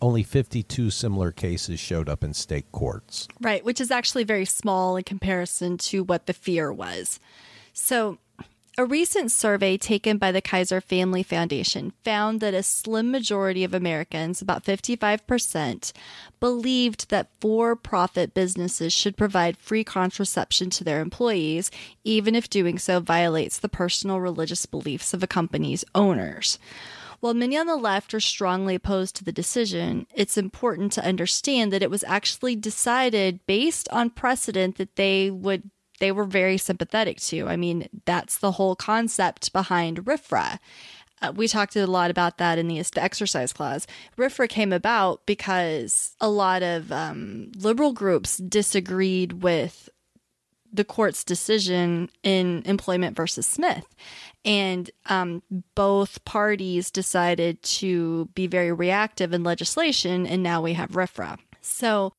only 0.01 0.23
52 0.23 0.91
similar 0.91 1.33
cases 1.33 1.81
showed 1.81 2.09
up 2.09 2.23
in 2.23 2.35
state 2.35 2.71
courts. 2.71 3.27
Right, 3.41 3.65
which 3.65 3.81
is 3.81 3.91
actually 3.91 4.23
very 4.23 4.45
small 4.45 4.97
in 4.97 5.03
comparison 5.03 5.79
to 5.79 6.05
what 6.05 6.27
the 6.27 6.33
fear 6.33 6.73
was. 6.73 7.19
So, 7.75 8.19
a 8.79 8.85
recent 8.85 9.31
survey 9.31 9.77
taken 9.77 10.17
by 10.17 10.33
the 10.33 10.41
Kaiser 10.41 10.81
Family 10.81 11.23
Foundation 11.23 11.93
found 12.05 12.41
that 12.41 12.55
a 12.55 12.63
slim 12.63 13.11
majority 13.11 13.63
of 13.63 13.75
Americans, 13.75 14.41
about 14.41 14.65
55%, 14.65 15.93
believed 16.41 17.11
that 17.11 17.31
for 17.41 17.77
profit 17.77 18.33
businesses 18.33 18.93
should 18.93 19.17
provide 19.17 19.57
free 19.57 19.85
contraception 19.85 20.71
to 20.71 20.85
their 20.85 21.01
employees, 21.01 21.71
even 22.05 22.35
if 22.35 22.49
doing 22.49 22.79
so 22.79 23.01
violates 23.01 23.59
the 23.59 23.69
personal 23.69 24.21
religious 24.21 24.67
beliefs 24.67 25.13
of 25.13 25.23
a 25.23 25.29
company's 25.29 25.85
owners. 25.95 26.59
While 27.21 27.35
many 27.35 27.57
on 27.57 27.67
the 27.67 27.77
left 27.77 28.13
are 28.13 28.21
strongly 28.21 28.75
opposed 28.75 29.17
to 29.17 29.25
the 29.25 29.33
decision, 29.33 30.07
it's 30.15 30.37
important 30.37 30.93
to 30.93 31.05
understand 31.05 31.73
that 31.73 31.83
it 31.83 31.91
was 31.91 32.05
actually 32.05 32.55
decided 32.55 33.41
based 33.47 33.89
on 33.91 34.11
precedent 34.11 34.77
that 34.77 34.97
they 34.97 35.31
would 35.31 35.71
they 36.01 36.13
were 36.13 36.25
very 36.25 36.59
sympathetic 36.59 37.21
to. 37.21 37.49
I 37.49 37.57
mean, 37.57 37.89
that's 38.05 38.39
the 38.39 38.53
whole 38.53 38.77
concept 38.77 39.53
behind 39.53 40.05
RFRA. 40.05 40.59
Uh, 41.23 41.33
we 41.35 41.49
talked 41.49 41.77
a 41.77 41.87
lot 41.87 42.11
about 42.11 42.39
that 42.39 42.59
in 42.59 42.69
the, 42.69 42.83
exercise 42.97 43.53
clause. 43.53 43.87
RFRA 44.19 44.49
came 44.49 44.73
about 44.73 45.25
because 45.27 46.15
a 46.21 46.29
lot 46.29 46.63
of 46.63 46.93
um, 46.93 47.53
liberal 47.57 47.93
groups 47.93 48.37
disagreed 48.37 49.43
with 49.43 49.89
the 50.73 50.85
court's 50.85 51.23
decision 51.23 52.11
in 52.23 52.63
employment 52.67 53.17
versus 53.17 53.47
Smith. 53.47 53.87
And 54.45 54.91
um, 55.07 55.43
both 55.75 56.25
parties 56.25 56.91
decided 56.91 57.63
to 57.63 58.29
be 58.35 58.47
very 58.47 58.73
reactive 58.73 59.33
in 59.33 59.45
legislation, 59.45 60.27
and 60.27 60.43
now 60.43 60.61
we 60.61 60.75
have 60.75 60.91
RFRA. 60.91 61.39
So, 61.63 62.13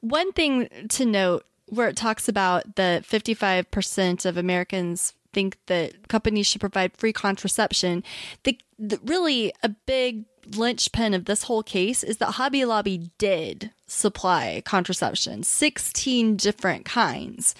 one 0.00 0.32
thing 0.32 0.68
to 0.90 1.04
note 1.06 1.44
where 1.72 1.88
it 1.88 1.96
talks 1.96 2.28
about 2.28 2.76
that 2.76 3.02
55% 3.02 4.26
of 4.26 4.36
Americans 4.36 5.14
think 5.32 5.56
that 5.68 6.06
companies 6.08 6.46
should 6.46 6.60
provide 6.60 6.94
free 6.94 7.14
contraception. 7.14 8.04
The, 8.42 8.58
the, 8.78 9.00
really 9.02 9.54
a 9.62 9.70
big 9.70 10.26
linchpin 10.54 11.14
of 11.14 11.24
this 11.24 11.44
whole 11.44 11.62
case 11.62 12.02
is 12.02 12.18
that 12.18 12.32
Hobby 12.32 12.66
Lobby 12.66 13.10
did 13.16 13.70
supply 13.86 14.62
contraception, 14.66 15.44
16 15.44 16.36
different 16.36 16.84
kinds. 16.84 17.54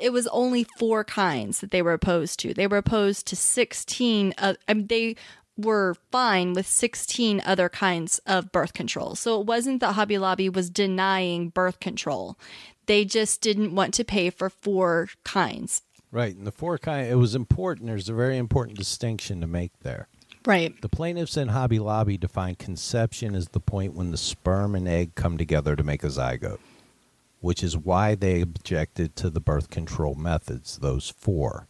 It 0.00 0.12
was 0.12 0.28
only 0.28 0.64
four 0.78 1.02
kinds 1.02 1.60
that 1.60 1.72
they 1.72 1.82
were 1.82 1.94
opposed 1.94 2.38
to. 2.40 2.54
They 2.54 2.68
were 2.68 2.76
opposed 2.76 3.26
to 3.26 3.36
16. 3.36 4.34
Uh, 4.38 4.54
I 4.68 4.74
mean, 4.74 4.86
they 4.86 5.16
were 5.56 5.96
fine 6.10 6.52
with 6.54 6.66
16 6.66 7.42
other 7.44 7.68
kinds 7.68 8.18
of 8.20 8.52
birth 8.52 8.72
control. 8.72 9.14
So 9.14 9.40
it 9.40 9.46
wasn't 9.46 9.80
that 9.80 9.94
Hobby 9.94 10.18
Lobby 10.18 10.48
was 10.48 10.70
denying 10.70 11.48
birth 11.48 11.80
control. 11.80 12.38
They 12.86 13.04
just 13.04 13.40
didn't 13.40 13.74
want 13.74 13.94
to 13.94 14.04
pay 14.04 14.30
for 14.30 14.50
four 14.50 15.08
kinds. 15.24 15.82
Right. 16.10 16.36
And 16.36 16.46
the 16.46 16.52
four 16.52 16.78
kind, 16.78 17.06
it 17.08 17.14
was 17.14 17.34
important. 17.34 17.86
There's 17.86 18.08
a 18.08 18.14
very 18.14 18.36
important 18.36 18.78
distinction 18.78 19.40
to 19.40 19.46
make 19.46 19.72
there. 19.80 20.08
Right. 20.44 20.78
The 20.82 20.88
plaintiffs 20.88 21.36
in 21.36 21.48
Hobby 21.48 21.78
Lobby 21.78 22.18
define 22.18 22.56
conception 22.56 23.34
as 23.34 23.48
the 23.48 23.60
point 23.60 23.94
when 23.94 24.10
the 24.10 24.16
sperm 24.16 24.74
and 24.74 24.88
egg 24.88 25.14
come 25.14 25.38
together 25.38 25.76
to 25.76 25.84
make 25.84 26.02
a 26.02 26.08
zygote, 26.08 26.58
which 27.40 27.62
is 27.62 27.76
why 27.78 28.16
they 28.16 28.40
objected 28.40 29.14
to 29.16 29.30
the 29.30 29.40
birth 29.40 29.70
control 29.70 30.14
methods, 30.16 30.78
those 30.78 31.10
four. 31.16 31.68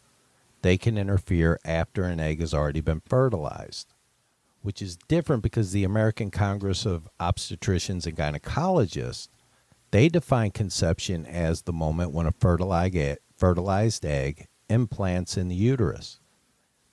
they 0.63 0.79
can 0.79 0.97
interfere 0.97 1.59
after 1.65 2.05
an 2.05 2.21
egg 2.21 2.41
has 2.41 2.55
already 2.55 2.81
been 2.81 3.03
fertilized, 3.05 3.93
which 4.63 4.81
is 4.81 4.97
different 5.09 5.43
because 5.43 5.73
the 5.73 5.85
American 5.85 6.31
Congress 6.31 6.87
of 6.87 7.09
Obstetricians 7.21 8.07
and 8.07 8.17
Gynecologists 8.17 9.29
they 9.93 10.09
define 10.09 10.51
conception 10.51 11.25
as 11.27 11.63
the 11.63 11.73
moment 11.73 12.13
when 12.13 12.27
a 12.27 12.33
fertilized 12.33 14.05
egg 14.05 14.49
implants 14.69 15.37
in 15.37 15.49
the 15.49 15.55
uterus. 15.55 16.19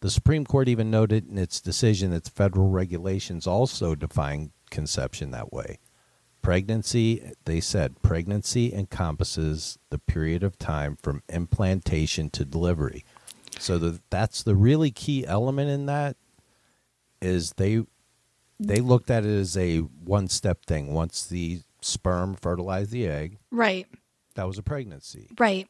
The 0.02 0.12
Supreme 0.12 0.46
Court 0.46 0.68
even 0.68 0.92
noted 0.92 1.30
in 1.30 1.38
its 1.38 1.60
decision 1.60 2.12
that 2.12 2.28
federal 2.30 2.70
regulations 2.70 3.48
also 3.48 3.96
define 3.96 4.52
conception 4.70 5.32
that 5.32 5.52
way. 5.52 5.80
Pregnancy, 6.42 7.34
they 7.46 7.60
said, 7.60 8.02
pregnancy 8.02 8.74
encompasses 8.74 9.78
the 9.90 10.00
period 10.00 10.44
of 10.44 10.58
time 10.58 10.98
from 11.02 11.24
implantation 11.28 12.30
to 12.32 12.46
delivery. 12.46 13.04
So 13.60 13.78
the, 13.78 14.00
that's 14.10 14.44
the 14.44 14.56
really 14.56 14.92
key 14.92 15.26
element 15.26 15.70
in 15.70 15.86
that 15.88 16.16
is 17.22 17.54
they 17.54 17.84
they 18.62 18.82
looked 18.82 19.10
at 19.10 19.26
it 19.26 19.30
as 19.30 19.56
a 19.58 19.80
one 19.80 20.28
step 20.28 20.66
thing. 20.66 20.94
Once 20.94 21.26
the 21.26 21.62
sperm 21.82 22.36
fertilized 22.36 22.92
the 22.92 23.08
egg, 23.08 23.38
right, 23.52 23.88
that 24.36 24.48
was 24.48 24.58
a 24.58 24.64
pregnancy, 24.64 25.28
right, 25.40 25.68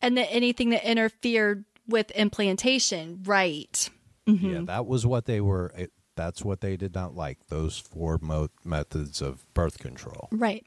and 0.00 0.16
then 0.16 0.26
anything 0.30 0.70
that 0.70 0.88
interfered 0.88 1.64
with 1.88 2.10
implantation, 2.12 3.22
right. 3.24 3.88
Mm-hmm. 4.28 4.50
Yeah, 4.50 4.60
that 4.66 4.86
was 4.86 5.04
what 5.04 5.24
they 5.26 5.40
were. 5.40 5.72
That's 6.14 6.44
what 6.44 6.60
they 6.60 6.76
did 6.76 6.94
not 6.94 7.16
like. 7.16 7.38
Those 7.48 7.78
four 7.78 8.18
mo- 8.20 8.50
methods 8.64 9.20
of 9.20 9.44
birth 9.54 9.78
control. 9.78 10.28
Right, 10.30 10.64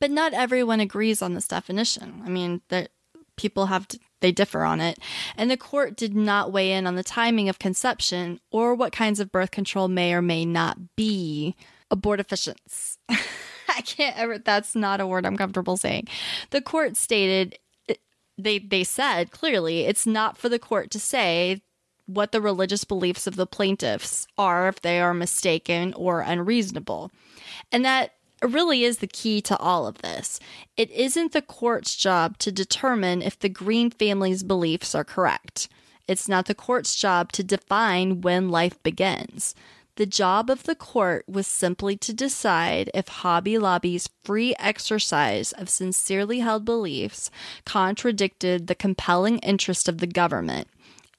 but 0.00 0.10
not 0.10 0.32
everyone 0.32 0.80
agrees 0.80 1.20
on 1.22 1.34
this 1.34 1.48
definition. 1.48 2.22
I 2.24 2.28
mean, 2.30 2.62
that 2.68 2.90
people 3.36 3.66
have 3.66 3.86
to, 3.88 3.98
they 4.20 4.32
differ 4.32 4.64
on 4.64 4.80
it, 4.80 4.98
and 5.36 5.50
the 5.50 5.56
court 5.58 5.94
did 5.96 6.14
not 6.14 6.52
weigh 6.52 6.72
in 6.72 6.86
on 6.86 6.94
the 6.94 7.04
timing 7.04 7.48
of 7.50 7.58
conception 7.58 8.40
or 8.50 8.74
what 8.74 8.92
kinds 8.92 9.20
of 9.20 9.30
birth 9.30 9.50
control 9.50 9.88
may 9.88 10.14
or 10.14 10.22
may 10.22 10.44
not 10.46 10.96
be 10.96 11.54
abortifacients. 11.92 12.96
I 13.76 13.80
can't 13.82 14.16
ever. 14.18 14.38
That's 14.38 14.74
not 14.74 15.00
a 15.00 15.06
word 15.06 15.26
I'm 15.26 15.36
comfortable 15.36 15.76
saying. 15.76 16.08
The 16.50 16.60
court 16.60 16.96
stated 16.96 17.58
they 18.38 18.58
they 18.58 18.84
said 18.84 19.30
clearly 19.30 19.80
it's 19.80 20.06
not 20.06 20.36
for 20.36 20.48
the 20.48 20.58
court 20.58 20.90
to 20.90 21.00
say 21.00 21.62
what 22.06 22.32
the 22.32 22.40
religious 22.40 22.84
beliefs 22.84 23.26
of 23.26 23.36
the 23.36 23.46
plaintiffs 23.46 24.26
are 24.38 24.68
if 24.68 24.80
they 24.80 25.00
are 25.00 25.14
mistaken 25.14 25.92
or 25.94 26.20
unreasonable. 26.20 27.10
And 27.72 27.84
that 27.84 28.12
really 28.42 28.84
is 28.84 28.98
the 28.98 29.08
key 29.08 29.40
to 29.42 29.56
all 29.58 29.86
of 29.86 29.98
this. 29.98 30.38
It 30.76 30.90
isn't 30.92 31.32
the 31.32 31.42
court's 31.42 31.96
job 31.96 32.38
to 32.38 32.52
determine 32.52 33.22
if 33.22 33.38
the 33.38 33.48
Green 33.48 33.90
family's 33.90 34.44
beliefs 34.44 34.94
are 34.94 35.04
correct. 35.04 35.68
It's 36.06 36.28
not 36.28 36.46
the 36.46 36.54
court's 36.54 36.94
job 36.94 37.32
to 37.32 37.42
define 37.42 38.20
when 38.20 38.50
life 38.50 38.80
begins. 38.84 39.54
The 39.96 40.06
job 40.06 40.50
of 40.50 40.64
the 40.64 40.74
court 40.74 41.24
was 41.26 41.46
simply 41.46 41.96
to 41.96 42.12
decide 42.12 42.90
if 42.92 43.08
Hobby 43.08 43.56
Lobby's 43.56 44.10
free 44.24 44.54
exercise 44.58 45.52
of 45.52 45.70
sincerely 45.70 46.40
held 46.40 46.66
beliefs 46.66 47.30
contradicted 47.64 48.66
the 48.66 48.74
compelling 48.74 49.38
interest 49.38 49.88
of 49.88 49.98
the 49.98 50.06
government, 50.06 50.68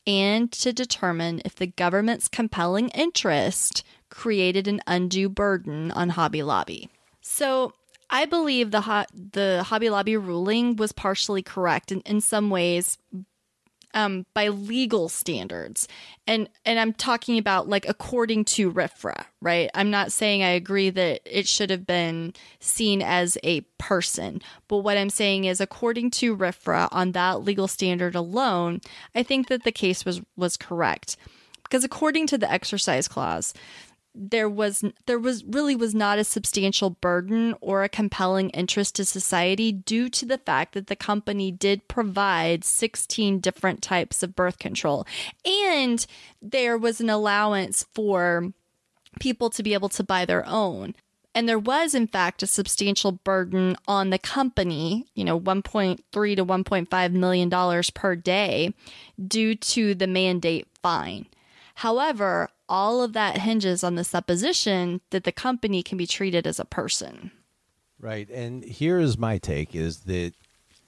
and 0.05 0.51
to 0.51 0.71
determine 0.71 1.41
if 1.43 1.55
the 1.55 1.67
government's 1.67 2.27
compelling 2.27 2.89
interest 2.89 3.83
created 4.09 4.67
an 4.67 4.81
undue 4.85 5.27
burden 5.27 5.91
on 5.91 6.09
Hobby 6.09 6.43
Lobby. 6.43 6.89
So, 7.21 7.73
I 8.09 8.25
believe 8.25 8.71
the 8.71 8.81
ho- 8.81 9.05
the 9.13 9.63
Hobby 9.63 9.89
Lobby 9.89 10.15
ruling 10.15 10.75
was 10.75 10.91
partially 10.91 11.41
correct 11.41 11.91
in, 11.91 12.01
in 12.01 12.21
some 12.21 12.49
ways, 12.49 12.97
um, 13.93 14.25
by 14.33 14.49
legal 14.49 15.09
standards. 15.09 15.87
And 16.25 16.49
and 16.65 16.79
I'm 16.79 16.93
talking 16.93 17.37
about 17.37 17.67
like 17.67 17.87
according 17.87 18.45
to 18.45 18.71
RFRA, 18.71 19.25
right? 19.41 19.69
I'm 19.73 19.89
not 19.89 20.11
saying 20.11 20.43
I 20.43 20.49
agree 20.49 20.89
that 20.89 21.21
it 21.25 21.47
should 21.47 21.69
have 21.69 21.85
been 21.85 22.33
seen 22.59 23.01
as 23.01 23.37
a 23.43 23.61
person, 23.77 24.41
but 24.67 24.77
what 24.77 24.97
I'm 24.97 25.09
saying 25.09 25.45
is 25.45 25.61
according 25.61 26.11
to 26.11 26.35
RFRA 26.35 26.89
on 26.91 27.13
that 27.13 27.43
legal 27.43 27.67
standard 27.67 28.15
alone, 28.15 28.81
I 29.15 29.23
think 29.23 29.47
that 29.47 29.63
the 29.63 29.71
case 29.71 30.05
was 30.05 30.21
was 30.35 30.57
correct. 30.57 31.17
Because 31.63 31.83
according 31.83 32.27
to 32.27 32.37
the 32.37 32.49
exercise 32.49 33.09
clause, 33.09 33.53
there 34.17 34.49
was 34.49 34.83
there 35.05 35.19
was 35.19 35.43
really 35.45 35.75
was 35.75 35.93
not 35.93 36.17
a 36.17 36.23
substantial 36.23 36.89
burden 36.89 37.53
or 37.61 37.83
a 37.83 37.89
compelling 37.89 38.49
interest 38.49 38.95
to 38.95 39.05
society 39.05 39.71
due 39.71 40.09
to 40.09 40.25
the 40.25 40.39
fact 40.39 40.73
that 40.73 40.87
the 40.87 40.95
company 40.95 41.51
did 41.51 41.87
provide 41.87 42.63
16 42.63 43.39
different 43.39 43.81
types 43.81 44.23
of 44.23 44.35
birth 44.35 44.57
control. 44.57 45.05
And 45.45 46.05
there 46.41 46.77
was 46.77 46.99
an 46.99 47.09
allowance 47.09 47.85
for 47.93 48.51
people 49.19 49.49
to 49.51 49.63
be 49.63 49.73
able 49.73 49.89
to 49.89 50.03
buy 50.03 50.25
their 50.25 50.45
own. 50.47 50.95
And 51.35 51.47
there 51.47 51.59
was 51.59 51.93
in 51.93 52.07
fact 52.07 52.41
a 52.41 52.47
substantial 52.47 53.11
burden 53.11 53.75
on 53.87 54.09
the 54.09 54.19
company 54.19 55.05
you 55.13 55.23
know 55.23 55.39
1.3 55.39 55.99
to 56.01 56.45
1.5 56.45 57.11
million 57.11 57.49
dollars 57.49 57.91
per 57.91 58.15
day 58.15 58.73
due 59.27 59.53
to 59.55 59.93
the 59.93 60.07
mandate 60.07 60.67
fine. 60.81 61.27
However, 61.75 62.49
all 62.69 63.01
of 63.01 63.13
that 63.13 63.39
hinges 63.39 63.83
on 63.83 63.95
the 63.95 64.03
supposition 64.03 65.01
that 65.11 65.23
the 65.23 65.31
company 65.31 65.83
can 65.83 65.97
be 65.97 66.07
treated 66.07 66.45
as 66.45 66.59
a 66.59 66.65
person. 66.65 67.31
Right. 67.99 68.29
And 68.29 68.63
here 68.63 68.99
is 68.99 69.17
my 69.17 69.37
take 69.37 69.75
is 69.75 70.01
that 70.01 70.33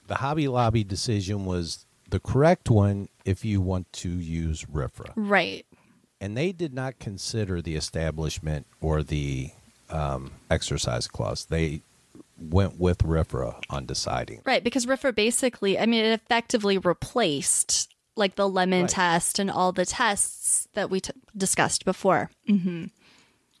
the 0.06 0.16
Hobby 0.16 0.48
Lobby 0.48 0.84
decision 0.84 1.44
was 1.44 1.86
the 2.08 2.20
correct 2.20 2.70
one 2.70 3.08
if 3.24 3.44
you 3.44 3.60
want 3.60 3.92
to 3.94 4.08
use 4.08 4.64
RFRA. 4.64 5.12
Right. 5.16 5.66
And 6.20 6.36
they 6.36 6.52
did 6.52 6.74
not 6.74 6.98
consider 6.98 7.62
the 7.62 7.76
establishment 7.76 8.66
or 8.80 9.02
the 9.02 9.50
um, 9.88 10.32
exercise 10.50 11.08
clause. 11.08 11.46
They 11.46 11.82
went 12.38 12.78
with 12.78 12.98
RFRA 12.98 13.60
on 13.70 13.86
deciding. 13.86 14.42
Right, 14.44 14.62
because 14.62 14.86
RFRA 14.86 15.14
basically, 15.14 15.78
I 15.78 15.86
mean, 15.86 16.04
it 16.04 16.12
effectively 16.12 16.78
replaced 16.78 17.94
like 18.20 18.36
the 18.36 18.48
lemon 18.48 18.82
right. 18.82 18.90
test 18.90 19.40
and 19.40 19.50
all 19.50 19.72
the 19.72 19.86
tests 19.86 20.68
that 20.74 20.90
we 20.90 21.00
t- 21.00 21.12
discussed 21.36 21.84
before. 21.84 22.30
Mm-hmm. 22.48 22.84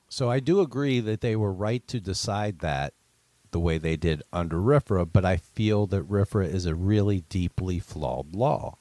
So 0.08 0.30
I 0.30 0.38
do 0.38 0.60
agree 0.60 1.00
that 1.00 1.20
they 1.20 1.34
were 1.34 1.52
right 1.52 1.86
to 1.88 1.98
decide 1.98 2.60
that 2.60 2.94
the 3.50 3.58
way 3.58 3.78
they 3.78 3.96
did 3.96 4.22
under 4.32 4.58
RFRA, 4.58 5.10
but 5.12 5.24
I 5.24 5.36
feel 5.36 5.86
that 5.88 6.08
RFRA 6.08 6.46
is 6.46 6.66
a 6.66 6.74
really 6.74 7.22
deeply 7.22 7.80
flawed 7.80 8.34
law. 8.34 8.76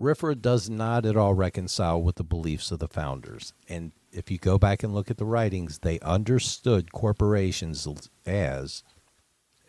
RFRA 0.00 0.40
does 0.40 0.68
not 0.68 1.06
at 1.06 1.16
all 1.16 1.34
reconcile 1.34 2.02
with 2.02 2.16
the 2.16 2.24
beliefs 2.24 2.72
of 2.72 2.80
the 2.80 2.88
founders. 2.88 3.52
And 3.68 3.92
if 4.10 4.30
you 4.30 4.38
go 4.38 4.58
back 4.58 4.82
and 4.82 4.92
look 4.92 5.10
at 5.10 5.18
the 5.18 5.24
writings, 5.24 5.78
they 5.78 6.00
understood 6.00 6.92
corporations 6.92 7.86
as 8.26 8.82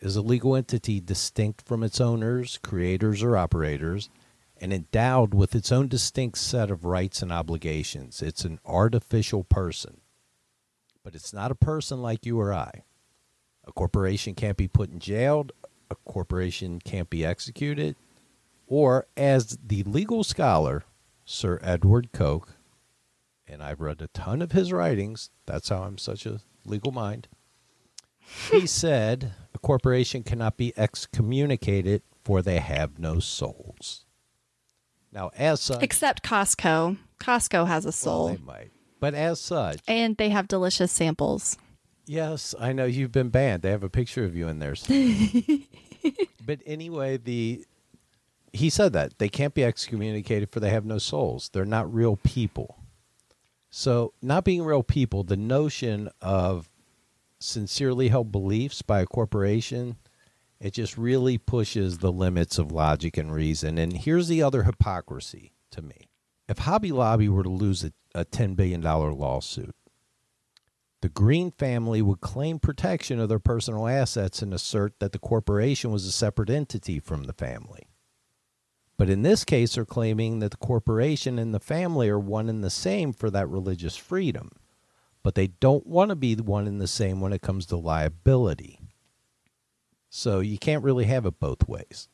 is 0.00 0.16
a 0.16 0.22
legal 0.22 0.56
entity 0.56 1.00
distinct 1.00 1.66
from 1.66 1.82
its 1.82 2.00
owners, 2.00 2.58
creators, 2.62 3.22
or 3.22 3.36
operators– 3.36 4.08
and 4.64 4.72
endowed 4.72 5.34
with 5.34 5.54
its 5.54 5.70
own 5.70 5.88
distinct 5.88 6.38
set 6.38 6.70
of 6.70 6.86
rights 6.86 7.20
and 7.20 7.30
obligations. 7.30 8.22
It's 8.22 8.46
an 8.46 8.58
artificial 8.64 9.44
person, 9.44 10.00
but 11.02 11.14
it's 11.14 11.34
not 11.34 11.50
a 11.50 11.54
person 11.54 12.00
like 12.00 12.24
you 12.24 12.40
or 12.40 12.50
I. 12.50 12.84
A 13.66 13.72
corporation 13.72 14.34
can't 14.34 14.56
be 14.56 14.66
put 14.66 14.88
in 14.88 15.00
jail, 15.00 15.48
a 15.90 15.94
corporation 15.94 16.80
can't 16.80 17.10
be 17.10 17.26
executed, 17.26 17.94
or 18.66 19.06
as 19.18 19.58
the 19.62 19.82
legal 19.82 20.24
scholar, 20.24 20.84
Sir 21.26 21.60
Edward 21.62 22.12
Coke, 22.14 22.56
and 23.46 23.62
I've 23.62 23.82
read 23.82 24.00
a 24.00 24.08
ton 24.08 24.40
of 24.40 24.52
his 24.52 24.72
writings, 24.72 25.28
that's 25.44 25.68
how 25.68 25.82
I'm 25.82 25.98
such 25.98 26.24
a 26.24 26.40
legal 26.64 26.90
mind. 26.90 27.28
He 28.50 28.66
said 28.82 29.34
a 29.54 29.58
corporation 29.58 30.22
cannot 30.22 30.56
be 30.56 30.72
excommunicated 30.74 32.00
for 32.24 32.40
they 32.40 32.60
have 32.60 32.98
no 32.98 33.18
souls. 33.18 34.06
Now, 35.14 35.30
as 35.36 35.60
such, 35.60 35.82
except 35.82 36.24
Costco. 36.24 36.98
Costco 37.20 37.68
has 37.68 37.86
a 37.86 37.92
soul. 37.92 38.26
Well, 38.26 38.34
they 38.34 38.42
might, 38.42 38.70
but 38.98 39.14
as 39.14 39.40
such, 39.40 39.80
and 39.86 40.16
they 40.16 40.30
have 40.30 40.48
delicious 40.48 40.90
samples. 40.90 41.56
Yes, 42.06 42.54
I 42.58 42.72
know 42.72 42.84
you've 42.84 43.12
been 43.12 43.30
banned. 43.30 43.62
They 43.62 43.70
have 43.70 43.84
a 43.84 43.88
picture 43.88 44.24
of 44.24 44.34
you 44.36 44.48
in 44.48 44.58
there. 44.58 44.74
but 46.44 46.60
anyway, 46.66 47.16
the 47.16 47.64
he 48.52 48.70
said 48.70 48.92
that 48.92 49.18
they 49.18 49.28
can't 49.28 49.54
be 49.54 49.64
excommunicated 49.64 50.50
for 50.50 50.60
they 50.60 50.70
have 50.70 50.84
no 50.84 50.98
souls. 50.98 51.48
They're 51.52 51.64
not 51.64 51.92
real 51.92 52.16
people. 52.16 52.78
So, 53.70 54.12
not 54.22 54.44
being 54.44 54.62
real 54.62 54.82
people, 54.82 55.24
the 55.24 55.36
notion 55.36 56.08
of 56.20 56.68
sincerely 57.40 58.08
held 58.08 58.32
beliefs 58.32 58.82
by 58.82 59.00
a 59.00 59.06
corporation 59.06 59.96
it 60.64 60.72
just 60.72 60.96
really 60.96 61.36
pushes 61.36 61.98
the 61.98 62.10
limits 62.10 62.56
of 62.56 62.72
logic 62.72 63.18
and 63.18 63.30
reason. 63.30 63.76
And 63.76 63.92
here's 63.92 64.28
the 64.28 64.42
other 64.42 64.62
hypocrisy 64.62 65.52
to 65.70 65.82
me. 65.82 66.08
If 66.48 66.60
Hobby 66.60 66.90
Lobby 66.90 67.28
were 67.28 67.42
to 67.42 67.50
lose 67.50 67.84
a, 67.84 67.92
a 68.14 68.24
$10 68.24 68.56
billion 68.56 68.80
lawsuit, 68.80 69.74
the 71.02 71.10
Green 71.10 71.50
family 71.50 72.00
would 72.00 72.22
claim 72.22 72.58
protection 72.58 73.20
of 73.20 73.28
their 73.28 73.38
personal 73.38 73.86
assets 73.86 74.40
and 74.40 74.54
assert 74.54 74.98
that 75.00 75.12
the 75.12 75.18
corporation 75.18 75.92
was 75.92 76.06
a 76.06 76.12
separate 76.12 76.48
entity 76.48 76.98
from 76.98 77.24
the 77.24 77.34
family. 77.34 77.86
But 78.96 79.10
in 79.10 79.20
this 79.20 79.44
case, 79.44 79.74
they're 79.74 79.84
claiming 79.84 80.38
that 80.38 80.52
the 80.52 80.56
corporation 80.56 81.38
and 81.38 81.52
the 81.52 81.60
family 81.60 82.08
are 82.08 82.18
one 82.18 82.48
and 82.48 82.64
the 82.64 82.70
same 82.70 83.12
for 83.12 83.28
that 83.30 83.50
religious 83.50 83.96
freedom. 83.96 84.50
But 85.22 85.34
they 85.34 85.48
don't 85.48 85.86
want 85.86 86.08
to 86.08 86.16
be 86.16 86.34
one 86.36 86.66
and 86.66 86.80
the 86.80 86.88
same 86.88 87.20
when 87.20 87.34
it 87.34 87.42
comes 87.42 87.66
to 87.66 87.76
liability. 87.76 88.80
So 90.16 90.38
you 90.38 90.58
can't 90.58 90.84
really 90.84 91.06
have 91.06 91.26
it 91.26 91.40
both 91.40 91.66
ways. 91.66 92.08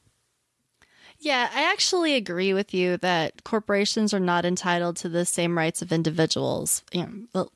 Yeah, 1.19 1.51
I 1.55 1.71
actually 1.71 2.15
agree 2.15 2.55
with 2.55 2.73
you 2.73 2.97
that 2.97 3.45
corporations 3.45 4.15
are 4.15 4.19
not 4.19 4.47
entitled 4.47 4.97
to 4.97 5.11
the 5.11 5.27
same 5.27 5.59
rights 5.59 5.83
of 5.83 5.93
individuals. 5.93 6.83
You 6.95 7.29
know, 7.35 7.51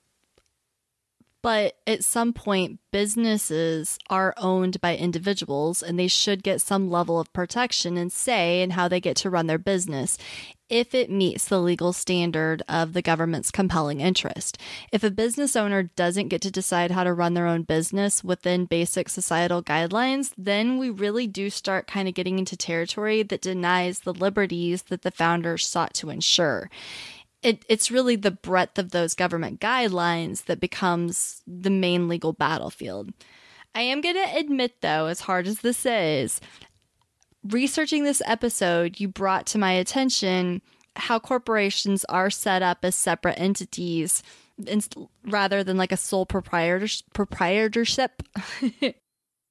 but 1.44 1.76
at 1.86 2.02
some 2.02 2.32
point, 2.32 2.80
businesses 2.90 3.98
are 4.08 4.32
owned 4.38 4.80
by 4.80 4.96
individuals 4.96 5.82
and 5.82 5.98
they 5.98 6.08
should 6.08 6.42
get 6.42 6.62
some 6.62 6.88
level 6.88 7.20
of 7.20 7.30
protection 7.34 7.98
and 7.98 8.10
say 8.10 8.62
in 8.62 8.70
how 8.70 8.88
they 8.88 8.98
get 8.98 9.14
to 9.18 9.28
run 9.28 9.46
their 9.46 9.58
business 9.58 10.16
if 10.70 10.94
it 10.94 11.10
meets 11.10 11.44
the 11.44 11.60
legal 11.60 11.92
standard 11.92 12.62
of 12.66 12.94
the 12.94 13.02
government's 13.02 13.50
compelling 13.50 14.00
interest. 14.00 14.56
If 14.90 15.04
a 15.04 15.10
business 15.10 15.54
owner 15.54 15.82
doesn't 15.82 16.28
get 16.28 16.40
to 16.40 16.50
decide 16.50 16.90
how 16.90 17.04
to 17.04 17.12
run 17.12 17.34
their 17.34 17.46
own 17.46 17.64
business 17.64 18.24
within 18.24 18.64
basic 18.64 19.10
societal 19.10 19.62
guidelines, 19.62 20.32
then 20.38 20.78
we 20.78 20.88
really 20.88 21.26
do 21.26 21.50
start 21.50 21.86
kind 21.86 22.08
of 22.08 22.14
getting 22.14 22.38
into 22.38 22.56
territory 22.56 23.22
that 23.22 23.42
denies 23.42 24.00
the 24.00 24.14
liberties 24.14 24.84
that 24.84 25.02
the 25.02 25.10
founders 25.10 25.66
sought 25.66 25.92
to 25.92 26.08
ensure 26.08 26.70
it, 27.44 27.64
it's 27.68 27.90
really 27.90 28.16
the 28.16 28.30
breadth 28.30 28.78
of 28.78 28.90
those 28.90 29.14
government 29.14 29.60
guidelines 29.60 30.46
that 30.46 30.60
becomes 30.60 31.42
the 31.46 31.70
main 31.70 32.08
legal 32.08 32.32
battlefield. 32.32 33.12
I 33.74 33.82
am 33.82 34.00
going 34.00 34.14
to 34.14 34.36
admit, 34.36 34.80
though, 34.80 35.06
as 35.06 35.20
hard 35.20 35.46
as 35.46 35.60
this 35.60 35.84
is, 35.84 36.40
researching 37.44 38.04
this 38.04 38.22
episode, 38.24 38.98
you 38.98 39.08
brought 39.08 39.46
to 39.46 39.58
my 39.58 39.72
attention 39.72 40.62
how 40.96 41.18
corporations 41.18 42.04
are 42.06 42.30
set 42.30 42.62
up 42.62 42.78
as 42.82 42.94
separate 42.94 43.38
entities 43.38 44.22
rather 45.24 45.64
than 45.64 45.76
like 45.76 45.92
a 45.92 45.96
sole 45.96 46.24
proprietorship. 46.24 48.22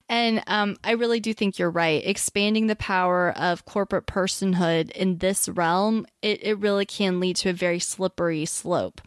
And 0.09 0.43
um, 0.47 0.75
I 0.83 0.91
really 0.91 1.19
do 1.19 1.33
think 1.33 1.57
you're 1.57 1.71
right. 1.71 2.05
Expanding 2.05 2.67
the 2.67 2.75
power 2.75 3.31
of 3.37 3.65
corporate 3.65 4.05
personhood 4.05 4.91
in 4.91 5.17
this 5.17 5.47
realm, 5.49 6.05
it, 6.21 6.43
it 6.43 6.59
really 6.59 6.85
can 6.85 7.19
lead 7.19 7.37
to 7.37 7.49
a 7.49 7.53
very 7.53 7.79
slippery 7.79 8.45
slope. 8.45 9.01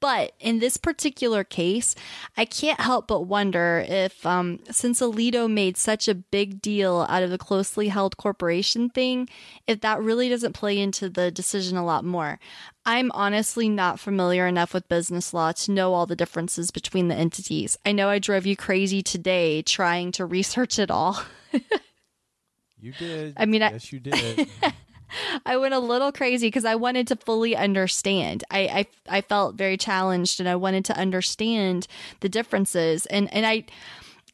But 0.00 0.32
in 0.38 0.58
this 0.58 0.76
particular 0.76 1.42
case, 1.42 1.94
I 2.36 2.44
can't 2.44 2.80
help 2.80 3.08
but 3.08 3.22
wonder 3.22 3.84
if, 3.88 4.26
um, 4.26 4.60
since 4.70 5.00
Alito 5.00 5.50
made 5.50 5.76
such 5.76 6.06
a 6.06 6.14
big 6.14 6.60
deal 6.60 7.06
out 7.08 7.22
of 7.22 7.30
the 7.30 7.38
closely 7.38 7.88
held 7.88 8.16
corporation 8.18 8.90
thing, 8.90 9.28
if 9.66 9.80
that 9.80 10.02
really 10.02 10.28
doesn't 10.28 10.52
play 10.52 10.78
into 10.78 11.08
the 11.08 11.30
decision 11.30 11.78
a 11.78 11.84
lot 11.84 12.04
more. 12.04 12.38
I'm 12.84 13.10
honestly 13.12 13.68
not 13.68 13.98
familiar 13.98 14.46
enough 14.46 14.74
with 14.74 14.88
business 14.88 15.32
law 15.32 15.52
to 15.52 15.72
know 15.72 15.94
all 15.94 16.06
the 16.06 16.14
differences 16.14 16.70
between 16.70 17.08
the 17.08 17.16
entities. 17.16 17.78
I 17.84 17.92
know 17.92 18.08
I 18.08 18.18
drove 18.18 18.46
you 18.46 18.56
crazy 18.56 19.02
today 19.02 19.62
trying 19.62 20.12
to 20.12 20.26
research 20.26 20.78
it 20.78 20.90
all. 20.90 21.22
you 22.78 22.92
did. 22.92 23.34
I 23.36 23.46
mean, 23.46 23.62
yes, 23.62 23.88
I, 23.92 23.96
you 23.96 24.00
did. 24.00 24.48
I 25.46 25.56
went 25.56 25.74
a 25.74 25.78
little 25.78 26.12
crazy 26.12 26.48
because 26.48 26.64
I 26.64 26.74
wanted 26.74 27.06
to 27.08 27.16
fully 27.16 27.56
understand. 27.56 28.44
I, 28.50 28.86
I 29.08 29.18
I 29.18 29.20
felt 29.20 29.56
very 29.56 29.76
challenged 29.76 30.40
and 30.40 30.48
I 30.48 30.56
wanted 30.56 30.84
to 30.86 30.98
understand 30.98 31.86
the 32.20 32.28
differences. 32.28 33.06
And 33.06 33.32
and 33.32 33.46
I 33.46 33.64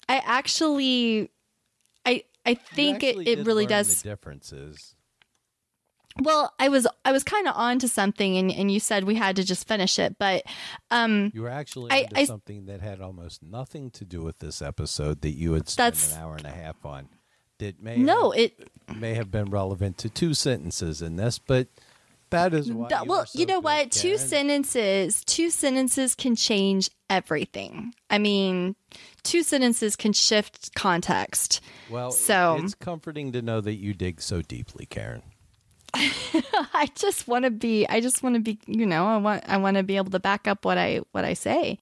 I 0.08 0.22
actually 0.24 1.30
I 2.04 2.24
I 2.44 2.54
think 2.54 3.02
it, 3.02 3.16
it 3.26 3.46
really 3.46 3.66
does 3.66 4.02
the 4.02 4.10
differences. 4.10 4.94
Well, 6.20 6.52
I 6.58 6.68
was 6.68 6.86
I 7.06 7.12
was 7.12 7.24
kind 7.24 7.48
of 7.48 7.54
on 7.56 7.78
to 7.78 7.88
something, 7.88 8.36
and, 8.36 8.52
and 8.52 8.70
you 8.70 8.80
said 8.80 9.04
we 9.04 9.14
had 9.14 9.36
to 9.36 9.44
just 9.44 9.66
finish 9.66 9.98
it, 9.98 10.16
but 10.18 10.42
um, 10.90 11.32
you 11.32 11.40
were 11.40 11.48
actually 11.48 11.90
I, 11.90 12.02
onto 12.02 12.16
I, 12.16 12.24
something 12.26 12.66
that 12.66 12.82
had 12.82 13.00
almost 13.00 13.42
nothing 13.42 13.90
to 13.92 14.04
do 14.04 14.22
with 14.22 14.38
this 14.38 14.60
episode 14.60 15.22
that 15.22 15.30
you 15.30 15.54
had 15.54 15.70
spent 15.70 16.12
an 16.12 16.18
hour 16.18 16.36
and 16.36 16.44
a 16.44 16.50
half 16.50 16.84
on 16.84 17.08
that 17.58 17.82
may 17.82 17.96
no 17.96 18.30
have, 18.30 18.40
it 18.40 18.70
may 18.94 19.14
have 19.14 19.30
been 19.30 19.50
relevant 19.50 19.98
to 19.98 20.08
two 20.08 20.34
sentences 20.34 21.02
in 21.02 21.16
this, 21.16 21.38
but 21.38 21.68
that 22.32 22.54
is 22.54 22.72
why. 22.72 22.88
You 22.88 23.08
well, 23.08 23.26
so 23.26 23.38
you 23.38 23.46
know 23.46 23.58
good, 23.58 23.64
what? 23.64 23.90
Karen. 23.90 23.90
Two 23.90 24.18
sentences, 24.18 25.24
two 25.24 25.50
sentences 25.50 26.14
can 26.14 26.34
change 26.34 26.90
everything. 27.08 27.94
I 28.10 28.18
mean, 28.18 28.74
two 29.22 29.42
sentences 29.42 29.96
can 29.96 30.12
shift 30.12 30.74
context. 30.74 31.60
Well, 31.90 32.10
so 32.10 32.58
it's 32.60 32.74
comforting 32.74 33.32
to 33.32 33.42
know 33.42 33.60
that 33.60 33.74
you 33.74 33.94
dig 33.94 34.20
so 34.20 34.42
deeply, 34.42 34.86
Karen. 34.86 35.22
I 35.94 36.88
just 36.94 37.28
want 37.28 37.44
to 37.44 37.50
be. 37.50 37.86
I 37.86 38.00
just 38.00 38.22
want 38.22 38.34
to 38.36 38.40
be. 38.40 38.58
You 38.66 38.86
know, 38.86 39.06
I 39.06 39.18
want. 39.18 39.44
I 39.46 39.58
want 39.58 39.76
to 39.76 39.82
be 39.82 39.96
able 39.96 40.10
to 40.10 40.18
back 40.20 40.48
up 40.48 40.64
what 40.64 40.78
I 40.78 41.00
what 41.12 41.24
I 41.24 41.34
say. 41.34 41.78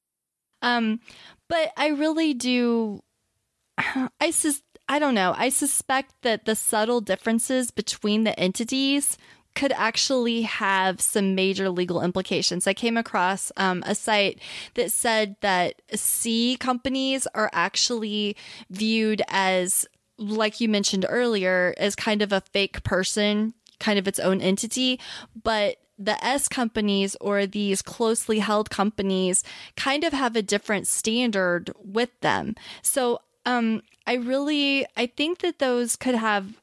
Um, 0.63 1.01
but 1.49 1.73
I 1.77 1.89
really 1.89 2.35
do. 2.35 3.03
I 3.79 4.31
sus- 4.33 4.63
I 4.90 4.98
don't 4.98 5.14
know. 5.14 5.37
I 5.38 5.50
suspect 5.50 6.14
that 6.22 6.46
the 6.46 6.57
subtle 6.57 7.00
differences 7.00 7.70
between 7.70 8.24
the 8.24 8.37
entities 8.38 9.16
could 9.55 9.70
actually 9.70 10.42
have 10.42 11.00
some 11.00 11.37
major 11.37 11.70
legal 11.70 12.03
implications. 12.03 12.66
I 12.66 12.74
came 12.74 12.96
across 12.96 13.53
um, 13.57 13.85
a 13.87 13.94
site 13.94 14.40
that 14.74 14.90
said 14.90 15.37
that 15.42 15.81
C 15.94 16.57
companies 16.59 17.29
are 17.37 17.50
actually 17.53 18.37
viewed 18.68 19.22
as, 19.29 19.87
like 20.18 20.61
you 20.61 20.68
mentioned 20.68 21.07
earlier, 21.09 21.72
as 21.79 21.94
kind 21.94 22.20
of 22.20 22.33
a 22.33 22.40
fake 22.40 22.83
person, 22.83 23.55
kind 23.79 23.96
of 23.96 24.09
its 24.09 24.18
own 24.18 24.40
entity. 24.40 24.98
But 25.40 25.76
the 26.00 26.22
S 26.24 26.48
companies 26.48 27.16
or 27.20 27.46
these 27.46 27.81
closely 27.81 28.40
held 28.40 28.70
companies 28.70 29.44
kind 29.76 30.03
of 30.03 30.12
have 30.12 30.35
a 30.35 30.42
different 30.42 30.88
standard 30.88 31.70
with 31.79 32.11
them. 32.22 32.57
So 32.83 33.20
um, 33.46 33.83
I 34.07 34.15
really, 34.15 34.87
I 34.97 35.07
think 35.07 35.39
that 35.39 35.59
those 35.59 35.97
could 35.97 36.15
have 36.15 36.61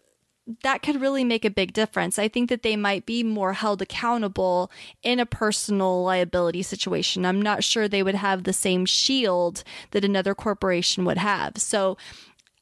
that 0.63 0.82
could 0.82 1.02
really 1.02 1.26
make 1.26 1.43
a 1.43 1.50
big 1.50 1.73
difference. 1.73 2.17
I 2.17 2.30
think 2.30 2.50
that 2.50 2.63
they 2.63 2.78
might 2.78 3.06
be 3.06 3.21
more 3.21 3.54
held 3.54 3.82
accountable 3.82 4.71
in 5.04 5.19
a 5.19 5.26
personal 5.26 6.04
liability 6.04 6.63
situation. 6.63 7.26
I'm 7.26 7.41
not 7.41 7.65
sure 7.65 7.88
they 7.88 8.04
would 8.04 8.15
have 8.15 8.43
the 8.43 8.54
same 8.54 8.86
shield 8.86 9.63
that 9.91 10.06
another 10.06 10.34
corporation 10.34 11.04
would 11.04 11.17
have. 11.17 11.58
So 11.58 11.97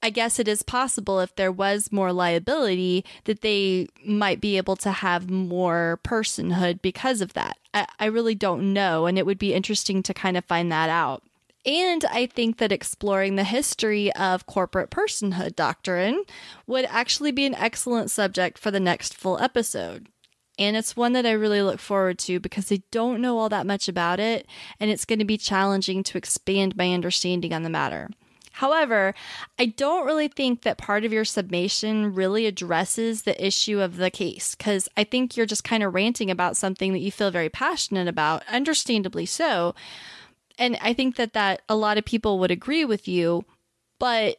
I 0.01 0.09
guess 0.09 0.39
it 0.39 0.47
is 0.47 0.63
possible 0.63 1.19
if 1.19 1.35
there 1.35 1.51
was 1.51 1.91
more 1.91 2.11
liability 2.11 3.05
that 3.25 3.41
they 3.41 3.87
might 4.05 4.41
be 4.41 4.57
able 4.57 4.75
to 4.77 4.91
have 4.91 5.29
more 5.29 5.99
personhood 6.03 6.81
because 6.81 7.21
of 7.21 7.33
that. 7.33 7.57
I, 7.73 7.87
I 7.99 8.05
really 8.05 8.35
don't 8.35 8.73
know. 8.73 9.05
And 9.05 9.17
it 9.17 9.25
would 9.25 9.39
be 9.39 9.53
interesting 9.53 10.03
to 10.03 10.13
kind 10.13 10.37
of 10.37 10.45
find 10.45 10.71
that 10.71 10.89
out. 10.89 11.23
And 11.65 12.05
I 12.05 12.27
think 12.27 12.57
that 12.57 12.71
exploring 12.71 13.35
the 13.35 13.43
history 13.43 14.13
of 14.13 14.45
corporate 14.45 14.91
personhood 14.91 15.55
doctrine 15.55 16.23
would 16.67 16.85
actually 16.85 17.31
be 17.31 17.45
an 17.45 17.55
excellent 17.55 18.11
subject 18.11 18.59
for 18.59 18.69
the 18.69 18.79
next 18.79 19.15
full 19.15 19.39
episode. 19.39 20.07
And 20.57 20.77
it's 20.77 20.95
one 20.95 21.13
that 21.13 21.25
I 21.25 21.31
really 21.31 21.61
look 21.61 21.79
forward 21.79 22.19
to 22.19 22.39
because 22.39 22.71
I 22.71 22.81
don't 22.91 23.19
know 23.19 23.37
all 23.37 23.49
that 23.49 23.65
much 23.65 23.89
about 23.89 24.19
it, 24.19 24.47
and 24.79 24.89
it's 24.89 25.05
going 25.05 25.19
to 25.19 25.25
be 25.25 25.37
challenging 25.37 26.03
to 26.03 26.17
expand 26.17 26.77
my 26.77 26.93
understanding 26.93 27.53
on 27.53 27.63
the 27.63 27.69
matter. 27.69 28.09
However, 28.53 29.13
I 29.59 29.65
don't 29.65 30.05
really 30.05 30.29
think 30.29 30.61
that 30.61 30.77
part 30.77 31.03
of 31.03 31.11
your 31.11 31.25
summation 31.25 32.13
really 32.13 32.45
addresses 32.45 33.23
the 33.23 33.45
issue 33.45 33.81
of 33.81 33.97
the 33.97 34.09
case 34.09 34.55
because 34.55 34.87
I 34.95 35.03
think 35.03 35.35
you're 35.35 35.45
just 35.45 35.65
kind 35.65 35.83
of 35.83 35.93
ranting 35.93 36.31
about 36.31 36.55
something 36.55 36.93
that 36.93 36.99
you 36.99 37.11
feel 37.11 37.31
very 37.31 37.49
passionate 37.49 38.07
about, 38.07 38.43
understandably 38.47 39.25
so 39.25 39.75
and 40.57 40.77
I 40.81 40.93
think 40.93 41.15
that 41.15 41.33
that 41.33 41.61
a 41.67 41.75
lot 41.75 41.97
of 41.97 42.05
people 42.05 42.39
would 42.39 42.51
agree 42.51 42.85
with 42.85 43.07
you, 43.07 43.45
but 43.99 44.37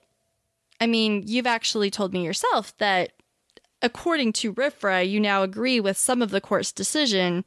I 0.81 0.87
mean, 0.87 1.25
you've 1.27 1.47
actually 1.47 1.91
told 1.91 2.13
me 2.13 2.25
yourself 2.25 2.77
that 2.79 3.13
according 3.83 4.33
to 4.35 4.53
RFRA, 4.53 5.09
you 5.09 5.21
now 5.21 5.43
agree 5.43 5.81
with 5.81 5.97
some 5.97 6.23
of 6.23 6.31
the 6.31 6.41
court's 6.41 6.73
decision 6.73 7.45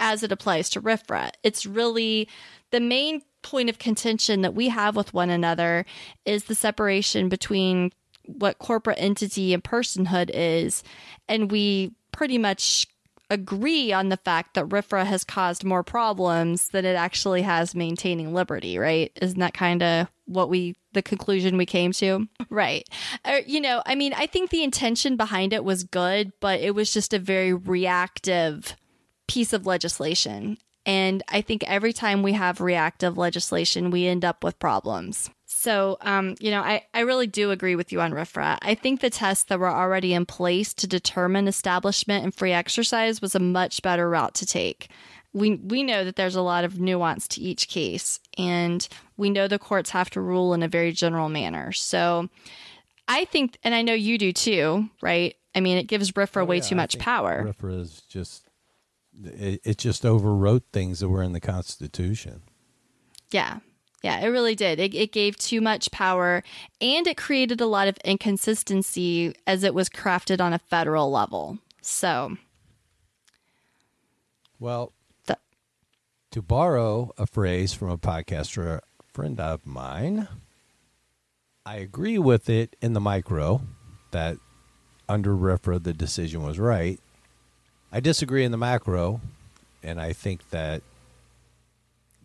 as 0.00 0.22
it 0.22 0.32
applies 0.32 0.68
to 0.70 0.80
RFRA. 0.80 1.30
It's 1.42 1.66
really 1.66 2.28
the 2.70 2.80
main 2.80 3.22
point 3.42 3.68
of 3.68 3.78
contention 3.78 4.42
that 4.42 4.54
we 4.54 4.68
have 4.68 4.96
with 4.96 5.12
one 5.12 5.30
another 5.30 5.84
is 6.24 6.44
the 6.44 6.54
separation 6.54 7.28
between 7.28 7.92
what 8.24 8.58
corporate 8.58 8.98
entity 9.00 9.52
and 9.52 9.62
personhood 9.62 10.30
is, 10.32 10.82
and 11.28 11.50
we 11.50 11.92
pretty 12.12 12.38
much 12.38 12.86
agree 13.30 13.92
on 13.92 14.08
the 14.08 14.16
fact 14.16 14.54
that 14.54 14.68
RFRA 14.68 15.06
has 15.06 15.24
caused 15.24 15.64
more 15.64 15.82
problems 15.82 16.68
than 16.68 16.84
it 16.84 16.96
actually 16.96 17.42
has 17.42 17.74
maintaining 17.74 18.34
liberty, 18.34 18.78
right? 18.78 19.10
Isn't 19.20 19.40
that 19.40 19.54
kind 19.54 19.82
of 19.82 20.08
what 20.26 20.48
we 20.48 20.76
the 20.92 21.02
conclusion 21.02 21.56
we 21.56 21.66
came 21.66 21.92
to? 21.92 22.28
Right. 22.50 22.86
Or, 23.26 23.38
you 23.46 23.62
know, 23.62 23.82
I 23.86 23.94
mean, 23.94 24.12
I 24.12 24.26
think 24.26 24.50
the 24.50 24.62
intention 24.62 25.16
behind 25.16 25.54
it 25.54 25.64
was 25.64 25.84
good, 25.84 26.32
but 26.38 26.60
it 26.60 26.74
was 26.74 26.92
just 26.92 27.14
a 27.14 27.18
very 27.18 27.54
reactive 27.54 28.76
piece 29.26 29.54
of 29.54 29.66
legislation. 29.66 30.58
And 30.84 31.22
I 31.28 31.40
think 31.40 31.64
every 31.66 31.94
time 31.94 32.22
we 32.22 32.34
have 32.34 32.60
reactive 32.60 33.16
legislation, 33.16 33.90
we 33.90 34.06
end 34.06 34.22
up 34.22 34.44
with 34.44 34.58
problems. 34.58 35.30
So, 35.62 35.96
um, 36.00 36.34
you 36.40 36.50
know, 36.50 36.60
I, 36.60 36.84
I 36.92 37.00
really 37.02 37.28
do 37.28 37.52
agree 37.52 37.76
with 37.76 37.92
you 37.92 38.00
on 38.00 38.10
RFRA. 38.10 38.58
I 38.62 38.74
think 38.74 39.00
the 39.00 39.10
tests 39.10 39.44
that 39.44 39.60
were 39.60 39.70
already 39.70 40.12
in 40.12 40.26
place 40.26 40.74
to 40.74 40.88
determine 40.88 41.46
establishment 41.46 42.24
and 42.24 42.34
free 42.34 42.50
exercise 42.50 43.22
was 43.22 43.36
a 43.36 43.38
much 43.38 43.80
better 43.80 44.10
route 44.10 44.34
to 44.34 44.44
take. 44.44 44.88
We, 45.32 45.54
we 45.54 45.84
know 45.84 46.04
that 46.04 46.16
there's 46.16 46.34
a 46.34 46.42
lot 46.42 46.64
of 46.64 46.80
nuance 46.80 47.28
to 47.28 47.40
each 47.40 47.68
case, 47.68 48.18
and 48.36 48.88
we 49.16 49.30
know 49.30 49.46
the 49.46 49.60
courts 49.60 49.90
have 49.90 50.10
to 50.10 50.20
rule 50.20 50.52
in 50.52 50.64
a 50.64 50.68
very 50.68 50.90
general 50.90 51.28
manner. 51.28 51.70
So 51.70 52.28
I 53.06 53.24
think, 53.26 53.56
and 53.62 53.72
I 53.72 53.82
know 53.82 53.94
you 53.94 54.18
do 54.18 54.32
too, 54.32 54.90
right? 55.00 55.36
I 55.54 55.60
mean, 55.60 55.78
it 55.78 55.86
gives 55.86 56.10
RFRA 56.10 56.42
Oh, 56.42 56.44
way 56.44 56.56
yeah, 56.56 56.62
too 56.62 56.74
much 56.74 56.98
power. 56.98 57.44
RFRA 57.46 57.82
is 57.82 58.02
just 58.08 58.48
it, 59.22 59.60
it 59.62 59.78
just 59.78 60.02
overwrote 60.02 60.62
things 60.72 60.98
that 60.98 61.08
were 61.08 61.22
in 61.22 61.34
the 61.34 61.40
Constitution. 61.40 62.42
Yeah. 63.30 63.60
Yeah, 64.02 64.20
it 64.20 64.28
really 64.28 64.56
did. 64.56 64.80
It, 64.80 64.94
it 64.94 65.12
gave 65.12 65.36
too 65.36 65.60
much 65.60 65.90
power 65.92 66.42
and 66.80 67.06
it 67.06 67.16
created 67.16 67.60
a 67.60 67.66
lot 67.66 67.86
of 67.86 67.96
inconsistency 68.04 69.34
as 69.46 69.62
it 69.62 69.74
was 69.74 69.88
crafted 69.88 70.40
on 70.40 70.52
a 70.52 70.58
federal 70.58 71.10
level. 71.10 71.58
So, 71.80 72.36
Well, 74.58 74.92
the, 75.26 75.38
to 76.32 76.42
borrow 76.42 77.12
a 77.16 77.26
phrase 77.26 77.74
from 77.74 77.90
a 77.90 77.98
podcaster 77.98 78.80
friend 79.12 79.38
of 79.38 79.64
mine, 79.64 80.26
I 81.64 81.76
agree 81.76 82.18
with 82.18 82.50
it 82.50 82.74
in 82.82 82.94
the 82.94 83.00
micro 83.00 83.62
that 84.10 84.36
under 85.08 85.36
RFRA 85.36 85.82
the 85.82 85.92
decision 85.92 86.42
was 86.42 86.58
right. 86.58 86.98
I 87.92 88.00
disagree 88.00 88.44
in 88.44 88.50
the 88.50 88.58
macro, 88.58 89.20
and 89.82 90.00
I 90.00 90.12
think 90.12 90.50
that 90.50 90.82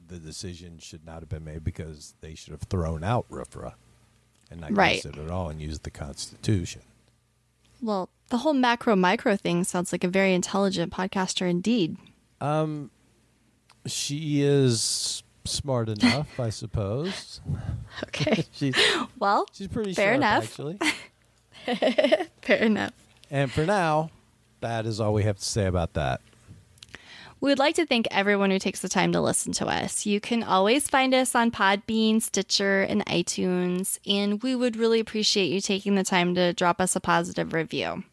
the 0.07 0.17
decision 0.19 0.77
should 0.79 1.05
not 1.05 1.19
have 1.21 1.29
been 1.29 1.43
made 1.43 1.63
because 1.63 2.13
they 2.21 2.35
should 2.35 2.51
have 2.51 2.61
thrown 2.63 3.03
out 3.03 3.25
RFRA 3.29 3.73
and 4.49 4.61
not 4.61 4.75
Right. 4.75 4.95
used 5.03 5.05
it 5.05 5.17
at 5.17 5.29
all 5.31 5.49
and 5.49 5.61
used 5.61 5.83
the 5.83 5.91
Constitution. 5.91 6.81
well, 7.81 8.09
the 8.29 8.37
whole 8.39 8.53
macro 8.53 8.95
micro 8.95 9.35
thing 9.37 9.63
sounds 9.63 9.91
like 9.91 10.03
a 10.03 10.07
very 10.07 10.33
intelligent 10.33 10.91
podcaster 10.91 11.49
indeed. 11.49 11.95
Um, 12.41 12.91
she 13.85 14.41
is 14.41 15.23
smart 15.45 15.87
enough, 15.89 16.39
I 16.39 16.49
suppose. 16.49 17.39
Okay. 18.03 18.45
She's 18.51 18.75
Well, 19.17 19.47
she's 19.53 19.67
pretty 19.69 19.93
Fair 19.93 20.11
sharp, 20.13 20.17
enough. 20.17 20.43
actually. 20.43 20.79
fair 22.41 22.57
enough. 22.57 22.93
And 23.31 23.51
for 23.51 23.65
now, 23.65 24.11
that 24.61 24.85
is 24.85 24.99
all 24.99 25.13
we 25.13 25.23
have 25.23 25.37
to 25.37 25.45
say 25.45 25.65
about 25.65 25.93
that. 25.93 26.21
We 27.39 27.52
would 27.52 27.60
like 27.60 27.76
to 27.76 27.86
thank 27.86 28.08
everyone 28.10 28.50
who 28.50 28.58
takes 28.58 28.82
the 28.82 28.89
time 28.89 29.12
to 29.12 29.21
listen 29.21 29.54
to 29.54 29.67
us. 29.67 30.08
You 30.08 30.19
can 30.19 30.41
always 30.41 30.89
find 30.89 31.13
us 31.13 31.36
on 31.36 31.52
Podbean, 31.52 32.19
Stitcher, 32.19 32.82
and 32.82 33.06
iTunes, 33.06 34.00
and 34.08 34.41
we 34.41 34.56
would 34.56 34.76
really 34.76 35.00
appreciate 35.00 35.52
you 35.52 35.62
taking 35.62 35.93
the 35.93 36.04
time 36.04 36.34
to 36.34 36.54
drop 36.54 36.82
us 36.82 36.95
a 36.95 37.00
positive 37.00 37.54
review. 37.54 38.04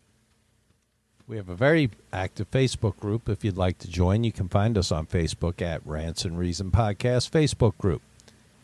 We 1.27 1.39
have 1.39 1.49
a 1.49 1.55
very 1.55 1.91
active 2.13 2.51
Facebook 2.51 2.99
group. 2.99 3.31
If 3.31 3.45
you'd 3.45 3.57
like 3.57 3.79
to 3.79 3.89
join, 3.89 4.25
you 4.25 4.33
can 4.33 4.51
find 4.51 4.77
us 4.77 4.93
on 4.93 5.07
Facebook 5.07 5.63
at 5.63 5.81
Rants 5.87 6.27
and 6.27 6.39
Reason 6.39 6.71
Podcast 6.71 7.31
Facebook 7.31 7.79
group. 7.79 8.03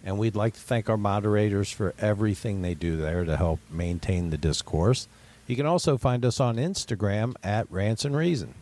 And 0.05 0.19
we'd 0.19 0.37
like 0.37 0.53
to 0.55 0.61
thank 0.61 0.91
our 0.91 0.99
moderators 0.99 1.71
for 1.71 1.95
everything 1.99 2.61
they 2.61 2.75
do 2.75 2.97
there 2.97 3.25
to 3.25 3.39
help 3.39 3.61
maintain 3.71 4.29
the 4.29 4.37
discourse. 4.37 5.09
You 5.47 5.57
can 5.57 5.65
also 5.65 5.97
find 5.97 6.23
us 6.23 6.39
on 6.39 6.57
Instagram 6.57 7.35
at 7.43 7.71
Rants 7.71 8.05
and 8.05 8.15
Reason. 8.15 8.55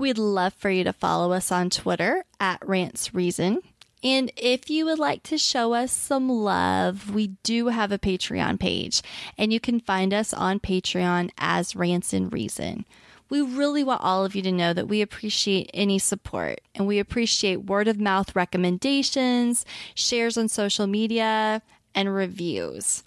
We'd 0.00 0.16
love 0.16 0.54
for 0.54 0.70
you 0.70 0.82
to 0.84 0.94
follow 0.94 1.32
us 1.32 1.52
on 1.52 1.68
Twitter 1.68 2.24
at 2.40 2.66
Rants 2.66 3.12
Reason. 3.12 3.60
And 4.02 4.32
if 4.34 4.70
you 4.70 4.86
would 4.86 4.98
like 4.98 5.22
to 5.24 5.36
show 5.36 5.74
us 5.74 5.92
some 5.92 6.26
love, 6.30 7.10
we 7.10 7.36
do 7.42 7.68
have 7.68 7.92
a 7.92 7.98
Patreon 7.98 8.58
page, 8.58 9.02
and 9.36 9.52
you 9.52 9.60
can 9.60 9.78
find 9.78 10.14
us 10.14 10.32
on 10.32 10.58
Patreon 10.58 11.28
as 11.36 11.76
Rants 11.76 12.14
and 12.14 12.32
Reason. 12.32 12.86
We 13.28 13.42
really 13.42 13.84
want 13.84 14.00
all 14.00 14.24
of 14.24 14.34
you 14.34 14.40
to 14.40 14.50
know 14.50 14.72
that 14.72 14.88
we 14.88 15.02
appreciate 15.02 15.70
any 15.74 15.98
support 15.98 16.62
and 16.74 16.86
we 16.86 16.98
appreciate 16.98 17.66
word 17.66 17.86
of 17.86 18.00
mouth 18.00 18.34
recommendations, 18.34 19.66
shares 19.94 20.38
on 20.38 20.48
social 20.48 20.86
media, 20.86 21.60
and 21.94 22.14
reviews. 22.14 23.02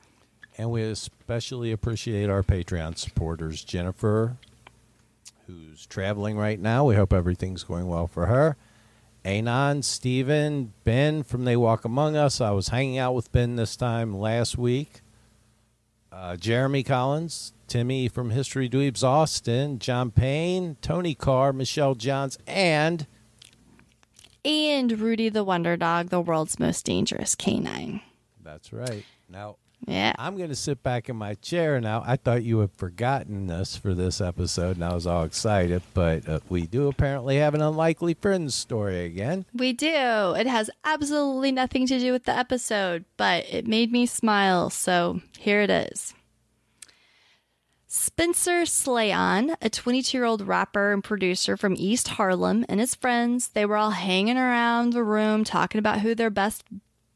And 0.59 0.69
we 0.69 0.83
especially 0.83 1.71
appreciate 1.71 2.29
our 2.29 2.43
Patreon 2.43 2.99
supporters, 2.99 3.63
Jennifer, 3.63 4.37
who's 5.47 5.85
traveling 5.85 6.37
right 6.37 6.59
now. 6.59 6.85
We 6.85 6.95
hope 6.95 7.13
everything's 7.13 7.63
going 7.63 7.87
well 7.87 8.07
for 8.07 8.27
her. 8.27 8.55
Anon, 9.25 9.81
Steven, 9.83 10.73
Ben 10.83 11.23
from 11.23 11.45
They 11.45 11.55
Walk 11.55 11.85
Among 11.85 12.15
Us. 12.17 12.41
I 12.41 12.51
was 12.51 12.69
hanging 12.69 12.97
out 12.97 13.13
with 13.15 13.31
Ben 13.31 13.55
this 13.55 13.75
time 13.75 14.13
last 14.13 14.57
week. 14.57 15.01
Uh, 16.11 16.35
Jeremy 16.35 16.83
Collins, 16.83 17.53
Timmy 17.67 18.07
from 18.07 18.29
History 18.31 18.69
Dweebs 18.69 19.03
Austin, 19.03 19.79
John 19.79 20.11
Payne, 20.11 20.77
Tony 20.81 21.15
Carr, 21.15 21.53
Michelle 21.53 21.95
Johns, 21.95 22.37
and 22.45 23.07
And 24.45 24.91
Rudy 24.99 25.29
the 25.29 25.43
Wonder 25.43 25.77
Dog, 25.77 26.09
the 26.09 26.21
world's 26.21 26.59
most 26.59 26.85
dangerous 26.85 27.33
canine. 27.33 28.01
that's 28.43 28.71
right. 28.73 29.05
Now, 29.29 29.55
Yeah. 29.85 30.13
I'm 30.17 30.37
going 30.37 30.49
to 30.49 30.55
sit 30.55 30.81
back 30.81 31.09
in 31.09 31.15
my 31.15 31.35
chair 31.35 31.79
now. 31.81 32.03
I 32.05 32.15
thought 32.15 32.43
you 32.43 32.59
had 32.59 32.71
forgotten 32.71 33.49
us 33.51 33.75
for 33.75 33.93
this 33.93 34.21
episode, 34.21 34.77
and 34.77 34.85
I 34.85 34.93
was 34.93 35.05
all 35.05 35.23
excited, 35.23 35.81
but 35.93 36.27
uh, 36.27 36.39
we 36.49 36.65
do 36.65 36.87
apparently 36.87 37.37
have 37.37 37.53
an 37.53 37.61
unlikely 37.61 38.13
friends 38.13 38.55
story 38.55 39.05
again. 39.05 39.45
We 39.53 39.73
do. 39.73 40.33
It 40.37 40.47
has 40.47 40.69
absolutely 40.85 41.51
nothing 41.51 41.85
to 41.87 41.99
do 41.99 42.11
with 42.11 42.23
the 42.23 42.37
episode, 42.37 43.05
but 43.17 43.45
it 43.49 43.67
made 43.67 43.91
me 43.91 44.05
smile, 44.05 44.69
so 44.69 45.21
here 45.37 45.61
it 45.61 45.69
is. 45.69 46.13
Spencer 47.95 48.63
Sleyon, 48.63 49.55
a 49.61 49.69
22 49.69 50.17
year 50.17 50.25
old 50.25 50.47
rapper 50.47 50.93
and 50.93 51.03
producer 51.03 51.55
from 51.55 51.75
East 51.77 52.07
Harlem, 52.07 52.65
and 52.67 52.79
his 52.79 52.95
friends, 52.95 53.49
they 53.49 53.67
were 53.67 53.77
all 53.77 53.91
hanging 53.91 54.37
around 54.37 54.93
the 54.93 55.03
room 55.03 55.43
talking 55.43 55.77
about 55.77 55.99
who 55.99 56.15
their 56.15 56.31
best 56.31 56.63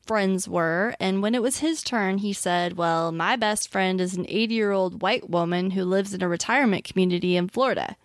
friends 0.08 0.48
were. 0.48 0.96
And 1.00 1.22
when 1.22 1.36
it 1.36 1.41
was 1.41 1.60
his 1.60 1.84
turn, 1.84 2.20
he 2.20 2.34
said, 2.34 2.78
Well, 2.78 3.12
my 3.12 3.36
best 3.36 3.72
friend 3.72 4.02
is 4.02 4.15
an 4.15 4.26
80 4.28 4.54
year 4.54 4.72
old 4.72 5.02
white 5.02 5.30
woman 5.30 5.72
who 5.72 5.84
lives 5.84 6.13
in 6.13 6.24
a 6.24 6.28
retirement 6.28 6.86
community 6.86 7.36
in 7.36 7.50
Florida 7.50 7.96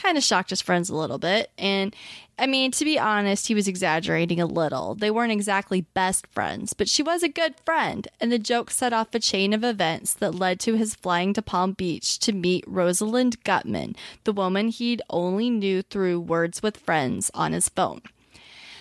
kind 0.00 0.16
of 0.16 0.24
shocked 0.24 0.50
his 0.50 0.62
friends 0.62 0.88
a 0.88 0.96
little 0.96 1.18
bit. 1.18 1.50
And 1.58 1.94
I 2.38 2.46
mean, 2.46 2.70
to 2.72 2.84
be 2.84 2.98
honest, 2.98 3.48
he 3.48 3.54
was 3.54 3.68
exaggerating 3.68 4.40
a 4.40 4.46
little. 4.46 4.94
They 4.94 5.10
weren't 5.10 5.32
exactly 5.32 5.82
best 5.82 6.26
friends, 6.28 6.72
but 6.72 6.88
she 6.88 7.02
was 7.02 7.22
a 7.22 7.28
good 7.28 7.54
friend. 7.66 8.08
And 8.18 8.32
the 8.32 8.38
joke 8.38 8.70
set 8.70 8.92
off 8.92 9.14
a 9.14 9.18
chain 9.18 9.52
of 9.52 9.62
events 9.62 10.14
that 10.14 10.34
led 10.34 10.58
to 10.60 10.74
his 10.74 10.94
flying 10.94 11.34
to 11.34 11.42
Palm 11.42 11.72
Beach 11.72 12.18
to 12.20 12.32
meet 12.32 12.64
Rosalind 12.66 13.44
Guttman, 13.44 13.94
the 14.24 14.32
woman 14.32 14.68
he'd 14.68 15.02
only 15.10 15.50
knew 15.50 15.82
through 15.82 16.20
words 16.20 16.62
with 16.62 16.78
friends 16.78 17.30
on 17.34 17.52
his 17.52 17.68
phone. 17.68 18.00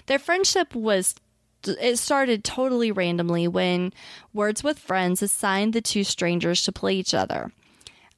Their 0.05 0.19
friendship 0.19 0.73
was 0.73 1.15
it 1.65 1.97
started 1.97 2.43
totally 2.43 2.91
randomly 2.91 3.47
when 3.47 3.93
Words 4.33 4.63
with 4.63 4.79
Friends 4.79 5.21
assigned 5.21 5.73
the 5.73 5.81
two 5.81 6.03
strangers 6.03 6.63
to 6.63 6.71
play 6.71 6.95
each 6.95 7.13
other 7.13 7.51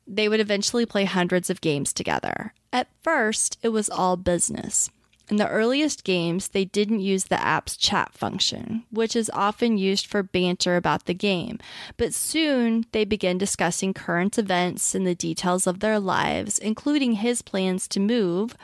they 0.08 0.28
would 0.28 0.40
eventually 0.40 0.86
play 0.86 1.06
hundreds 1.06 1.50
of 1.50 1.62
games 1.62 1.94
together. 1.94 2.54
At 2.74 2.88
first, 3.02 3.58
it 3.64 3.70
was 3.70 3.90
all 3.90 4.18
business. 4.18 4.90
In 5.30 5.38
the 5.38 5.48
earliest 5.48 6.04
games, 6.04 6.50
they 6.50 6.66
didn't 6.66 7.00
use 7.00 7.26
the 7.26 7.42
app's 7.42 7.78
chat 7.78 8.12
function, 8.12 8.84
which 8.92 9.16
is 9.16 9.32
often 9.34 9.78
used 9.78 10.06
for 10.06 10.24
banter 10.24 10.76
about 10.76 11.06
the 11.06 11.14
game. 11.14 11.60
But 11.96 12.14
soon, 12.14 12.86
they 12.92 13.06
began 13.06 13.38
discussing 13.38 13.94
current 13.94 14.38
events 14.38 14.94
and 14.94 15.08
the 15.08 15.16
details 15.16 15.68
of 15.68 15.80
their 15.80 16.00
lives, 16.00 16.60
including 16.60 17.14
his 17.14 17.42
plans 17.42 17.88
to 17.90 18.02
move 18.02 18.58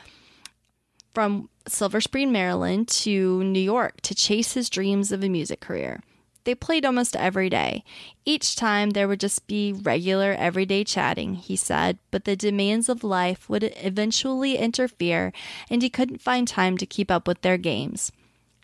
from 1.18 1.48
Silver 1.66 2.00
Spring, 2.00 2.30
Maryland 2.30 2.86
to 2.86 3.42
New 3.42 3.58
York 3.58 4.00
to 4.02 4.14
chase 4.14 4.52
his 4.52 4.70
dreams 4.70 5.10
of 5.10 5.24
a 5.24 5.28
music 5.28 5.58
career. 5.58 6.00
They 6.44 6.54
played 6.54 6.84
almost 6.84 7.16
every 7.16 7.50
day. 7.50 7.82
Each 8.24 8.54
time 8.54 8.90
there 8.90 9.08
would 9.08 9.18
just 9.18 9.48
be 9.48 9.72
regular, 9.72 10.36
everyday 10.38 10.84
chatting, 10.84 11.34
he 11.34 11.56
said, 11.56 11.98
but 12.12 12.24
the 12.24 12.36
demands 12.36 12.88
of 12.88 13.02
life 13.02 13.50
would 13.50 13.64
eventually 13.78 14.58
interfere 14.58 15.32
and 15.68 15.82
he 15.82 15.90
couldn't 15.90 16.22
find 16.22 16.46
time 16.46 16.78
to 16.78 16.86
keep 16.86 17.10
up 17.10 17.26
with 17.26 17.42
their 17.42 17.58
games. 17.58 18.12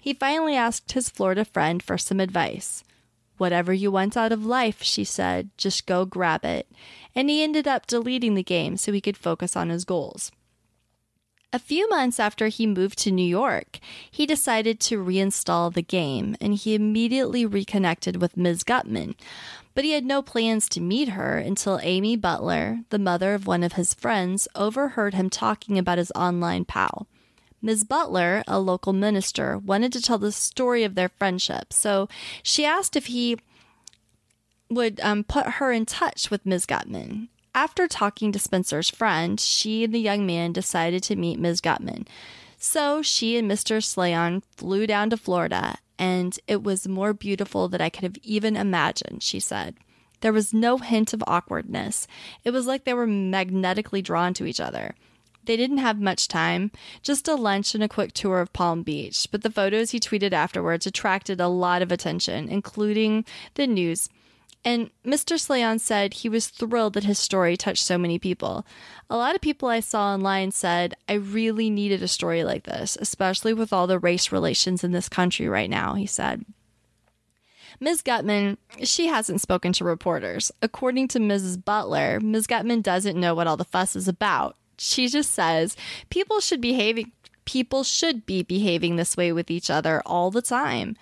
He 0.00 0.14
finally 0.14 0.54
asked 0.54 0.92
his 0.92 1.10
Florida 1.10 1.44
friend 1.44 1.82
for 1.82 1.98
some 1.98 2.20
advice. 2.20 2.84
Whatever 3.36 3.72
you 3.72 3.90
want 3.90 4.16
out 4.16 4.30
of 4.30 4.46
life, 4.46 4.80
she 4.80 5.02
said, 5.02 5.50
just 5.58 5.86
go 5.86 6.04
grab 6.04 6.44
it. 6.44 6.70
And 7.16 7.28
he 7.28 7.42
ended 7.42 7.66
up 7.66 7.88
deleting 7.88 8.34
the 8.34 8.44
game 8.44 8.76
so 8.76 8.92
he 8.92 9.00
could 9.00 9.16
focus 9.16 9.56
on 9.56 9.70
his 9.70 9.84
goals. 9.84 10.30
A 11.54 11.58
few 11.60 11.88
months 11.88 12.18
after 12.18 12.48
he 12.48 12.66
moved 12.66 12.98
to 12.98 13.12
New 13.12 13.22
York, 13.22 13.78
he 14.10 14.26
decided 14.26 14.80
to 14.80 14.98
reinstall 14.98 15.72
the 15.72 15.82
game 15.82 16.34
and 16.40 16.52
he 16.52 16.74
immediately 16.74 17.46
reconnected 17.46 18.20
with 18.20 18.36
Ms. 18.36 18.64
Guttman. 18.64 19.14
But 19.72 19.84
he 19.84 19.92
had 19.92 20.04
no 20.04 20.20
plans 20.20 20.68
to 20.70 20.80
meet 20.80 21.10
her 21.10 21.38
until 21.38 21.78
Amy 21.80 22.16
Butler, 22.16 22.80
the 22.90 22.98
mother 22.98 23.34
of 23.34 23.46
one 23.46 23.62
of 23.62 23.74
his 23.74 23.94
friends, 23.94 24.48
overheard 24.56 25.14
him 25.14 25.30
talking 25.30 25.78
about 25.78 25.98
his 25.98 26.10
online 26.16 26.64
pal. 26.64 27.06
Ms. 27.62 27.84
Butler, 27.84 28.42
a 28.48 28.58
local 28.58 28.92
minister, 28.92 29.56
wanted 29.56 29.92
to 29.92 30.02
tell 30.02 30.18
the 30.18 30.32
story 30.32 30.82
of 30.82 30.96
their 30.96 31.08
friendship, 31.08 31.72
so 31.72 32.08
she 32.42 32.64
asked 32.64 32.96
if 32.96 33.06
he 33.06 33.38
would 34.68 34.98
um, 35.02 35.22
put 35.22 35.46
her 35.46 35.70
in 35.70 35.86
touch 35.86 36.32
with 36.32 36.44
Ms. 36.44 36.66
Guttman. 36.66 37.28
After 37.54 37.86
talking 37.86 38.32
to 38.32 38.38
Spencer's 38.40 38.90
friend, 38.90 39.38
she 39.38 39.84
and 39.84 39.94
the 39.94 40.00
young 40.00 40.26
man 40.26 40.52
decided 40.52 41.04
to 41.04 41.16
meet 41.16 41.38
Ms. 41.38 41.60
Guttman. 41.60 42.06
So 42.58 43.00
she 43.00 43.36
and 43.36 43.48
Mr. 43.48 43.82
Sleyon 43.82 44.42
flew 44.56 44.88
down 44.88 45.10
to 45.10 45.16
Florida, 45.16 45.76
and 45.96 46.36
it 46.48 46.64
was 46.64 46.88
more 46.88 47.12
beautiful 47.12 47.68
than 47.68 47.80
I 47.80 47.90
could 47.90 48.02
have 48.02 48.18
even 48.24 48.56
imagined, 48.56 49.22
she 49.22 49.38
said. 49.38 49.76
There 50.20 50.32
was 50.32 50.52
no 50.52 50.78
hint 50.78 51.12
of 51.12 51.22
awkwardness. 51.26 52.08
It 52.42 52.50
was 52.50 52.66
like 52.66 52.84
they 52.84 52.94
were 52.94 53.06
magnetically 53.06 54.02
drawn 54.02 54.34
to 54.34 54.46
each 54.46 54.58
other. 54.58 54.94
They 55.44 55.56
didn't 55.56 55.78
have 55.78 56.00
much 56.00 56.26
time, 56.26 56.72
just 57.02 57.28
a 57.28 57.34
lunch 57.34 57.74
and 57.74 57.84
a 57.84 57.88
quick 57.88 58.14
tour 58.14 58.40
of 58.40 58.52
Palm 58.52 58.82
Beach, 58.82 59.28
but 59.30 59.42
the 59.42 59.50
photos 59.50 59.90
he 59.90 60.00
tweeted 60.00 60.32
afterwards 60.32 60.86
attracted 60.86 61.40
a 61.40 61.48
lot 61.48 61.82
of 61.82 61.92
attention, 61.92 62.48
including 62.48 63.24
the 63.54 63.66
news. 63.66 64.08
And 64.64 64.90
Mr. 65.04 65.38
Sleyon 65.38 65.78
said 65.78 66.14
he 66.14 66.28
was 66.28 66.46
thrilled 66.46 66.94
that 66.94 67.04
his 67.04 67.18
story 67.18 67.56
touched 67.56 67.84
so 67.84 67.98
many 67.98 68.18
people. 68.18 68.64
A 69.10 69.16
lot 69.16 69.34
of 69.34 69.42
people 69.42 69.68
I 69.68 69.80
saw 69.80 70.14
online 70.14 70.52
said, 70.52 70.94
I 71.06 71.14
really 71.14 71.68
needed 71.68 72.02
a 72.02 72.08
story 72.08 72.44
like 72.44 72.64
this, 72.64 72.96
especially 72.98 73.52
with 73.52 73.72
all 73.72 73.86
the 73.86 73.98
race 73.98 74.32
relations 74.32 74.82
in 74.82 74.92
this 74.92 75.08
country 75.08 75.48
right 75.48 75.68
now, 75.68 75.94
he 75.94 76.06
said. 76.06 76.46
Ms. 77.80 78.02
Guttman, 78.02 78.56
she 78.82 79.08
hasn't 79.08 79.42
spoken 79.42 79.72
to 79.74 79.84
reporters. 79.84 80.50
According 80.62 81.08
to 81.08 81.18
Mrs. 81.18 81.62
Butler, 81.62 82.20
Ms. 82.20 82.46
Guttman 82.46 82.82
doesn't 82.82 83.20
know 83.20 83.34
what 83.34 83.46
all 83.46 83.56
the 83.56 83.64
fuss 83.64 83.94
is 83.94 84.08
about. 84.08 84.56
She 84.78 85.08
just 85.08 85.32
says 85.32 85.76
people 86.08 86.40
should 86.40 86.60
behaving 86.60 87.12
people 87.44 87.84
should 87.84 88.24
be 88.24 88.42
behaving 88.42 88.96
this 88.96 89.16
way 89.16 89.30
with 89.30 89.50
each 89.50 89.68
other 89.68 90.02
all 90.06 90.30
the 90.30 90.40
time. 90.40 90.96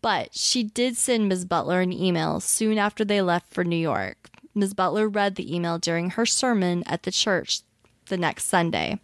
But 0.00 0.34
she 0.34 0.62
did 0.62 0.96
send 0.96 1.28
Ms. 1.28 1.44
Butler 1.44 1.80
an 1.80 1.92
email 1.92 2.40
soon 2.40 2.78
after 2.78 3.04
they 3.04 3.20
left 3.20 3.52
for 3.52 3.64
New 3.64 3.76
York. 3.76 4.30
Ms. 4.54 4.74
Butler 4.74 5.08
read 5.08 5.34
the 5.34 5.54
email 5.54 5.78
during 5.78 6.10
her 6.10 6.26
sermon 6.26 6.82
at 6.86 7.02
the 7.02 7.12
church 7.12 7.60
the 8.06 8.16
next 8.16 8.44
Sunday. 8.44 9.00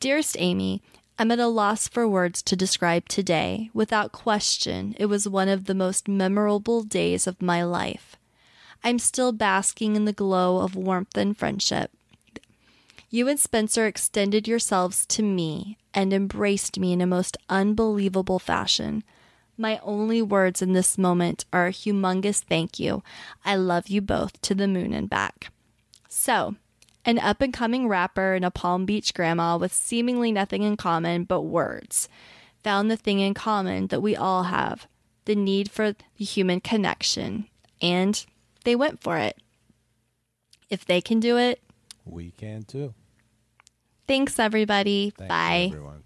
Dearest 0.00 0.36
Amy, 0.38 0.82
I'm 1.18 1.30
at 1.30 1.38
a 1.38 1.46
loss 1.46 1.88
for 1.88 2.08
words 2.08 2.42
to 2.42 2.56
describe 2.56 3.08
today. 3.08 3.70
Without 3.72 4.12
question, 4.12 4.94
it 4.98 5.06
was 5.06 5.28
one 5.28 5.48
of 5.48 5.66
the 5.66 5.74
most 5.74 6.08
memorable 6.08 6.82
days 6.82 7.26
of 7.26 7.40
my 7.40 7.62
life. 7.62 8.16
I'm 8.82 8.98
still 8.98 9.32
basking 9.32 9.94
in 9.94 10.04
the 10.04 10.12
glow 10.12 10.58
of 10.58 10.74
warmth 10.74 11.16
and 11.16 11.36
friendship. 11.36 11.92
You 13.10 13.28
and 13.28 13.38
Spencer 13.38 13.86
extended 13.86 14.48
yourselves 14.48 15.06
to 15.06 15.22
me 15.22 15.76
and 15.94 16.12
embraced 16.12 16.78
me 16.78 16.92
in 16.92 17.00
a 17.00 17.06
most 17.06 17.36
unbelievable 17.48 18.38
fashion. 18.38 19.04
My 19.62 19.78
only 19.84 20.20
words 20.20 20.60
in 20.60 20.72
this 20.72 20.98
moment 20.98 21.44
are 21.52 21.68
a 21.68 21.72
humongous 21.72 22.40
thank 22.42 22.80
you. 22.80 23.04
I 23.44 23.54
love 23.54 23.86
you 23.86 24.00
both 24.00 24.42
to 24.42 24.56
the 24.56 24.66
moon 24.66 24.92
and 24.92 25.08
back. 25.08 25.52
So, 26.08 26.56
an 27.04 27.20
up 27.20 27.40
and 27.40 27.52
coming 27.52 27.86
rapper 27.86 28.34
and 28.34 28.44
a 28.44 28.50
Palm 28.50 28.86
Beach 28.86 29.14
grandma 29.14 29.56
with 29.56 29.72
seemingly 29.72 30.32
nothing 30.32 30.64
in 30.64 30.76
common 30.76 31.22
but 31.22 31.42
words, 31.42 32.08
found 32.64 32.90
the 32.90 32.96
thing 32.96 33.20
in 33.20 33.34
common 33.34 33.86
that 33.86 34.00
we 34.00 34.16
all 34.16 34.42
have 34.42 34.88
the 35.26 35.36
need 35.36 35.70
for 35.70 35.92
the 35.92 36.24
human 36.24 36.60
connection, 36.60 37.46
and 37.80 38.26
they 38.64 38.74
went 38.74 39.00
for 39.00 39.16
it. 39.16 39.38
If 40.70 40.84
they 40.84 41.00
can 41.00 41.20
do 41.20 41.38
it, 41.38 41.62
We 42.04 42.32
can 42.32 42.64
too. 42.64 42.94
thanks 44.08 44.40
everybody. 44.40 45.10
Thanks, 45.16 45.28
Bye. 45.28 45.66
everyone. 45.68 46.02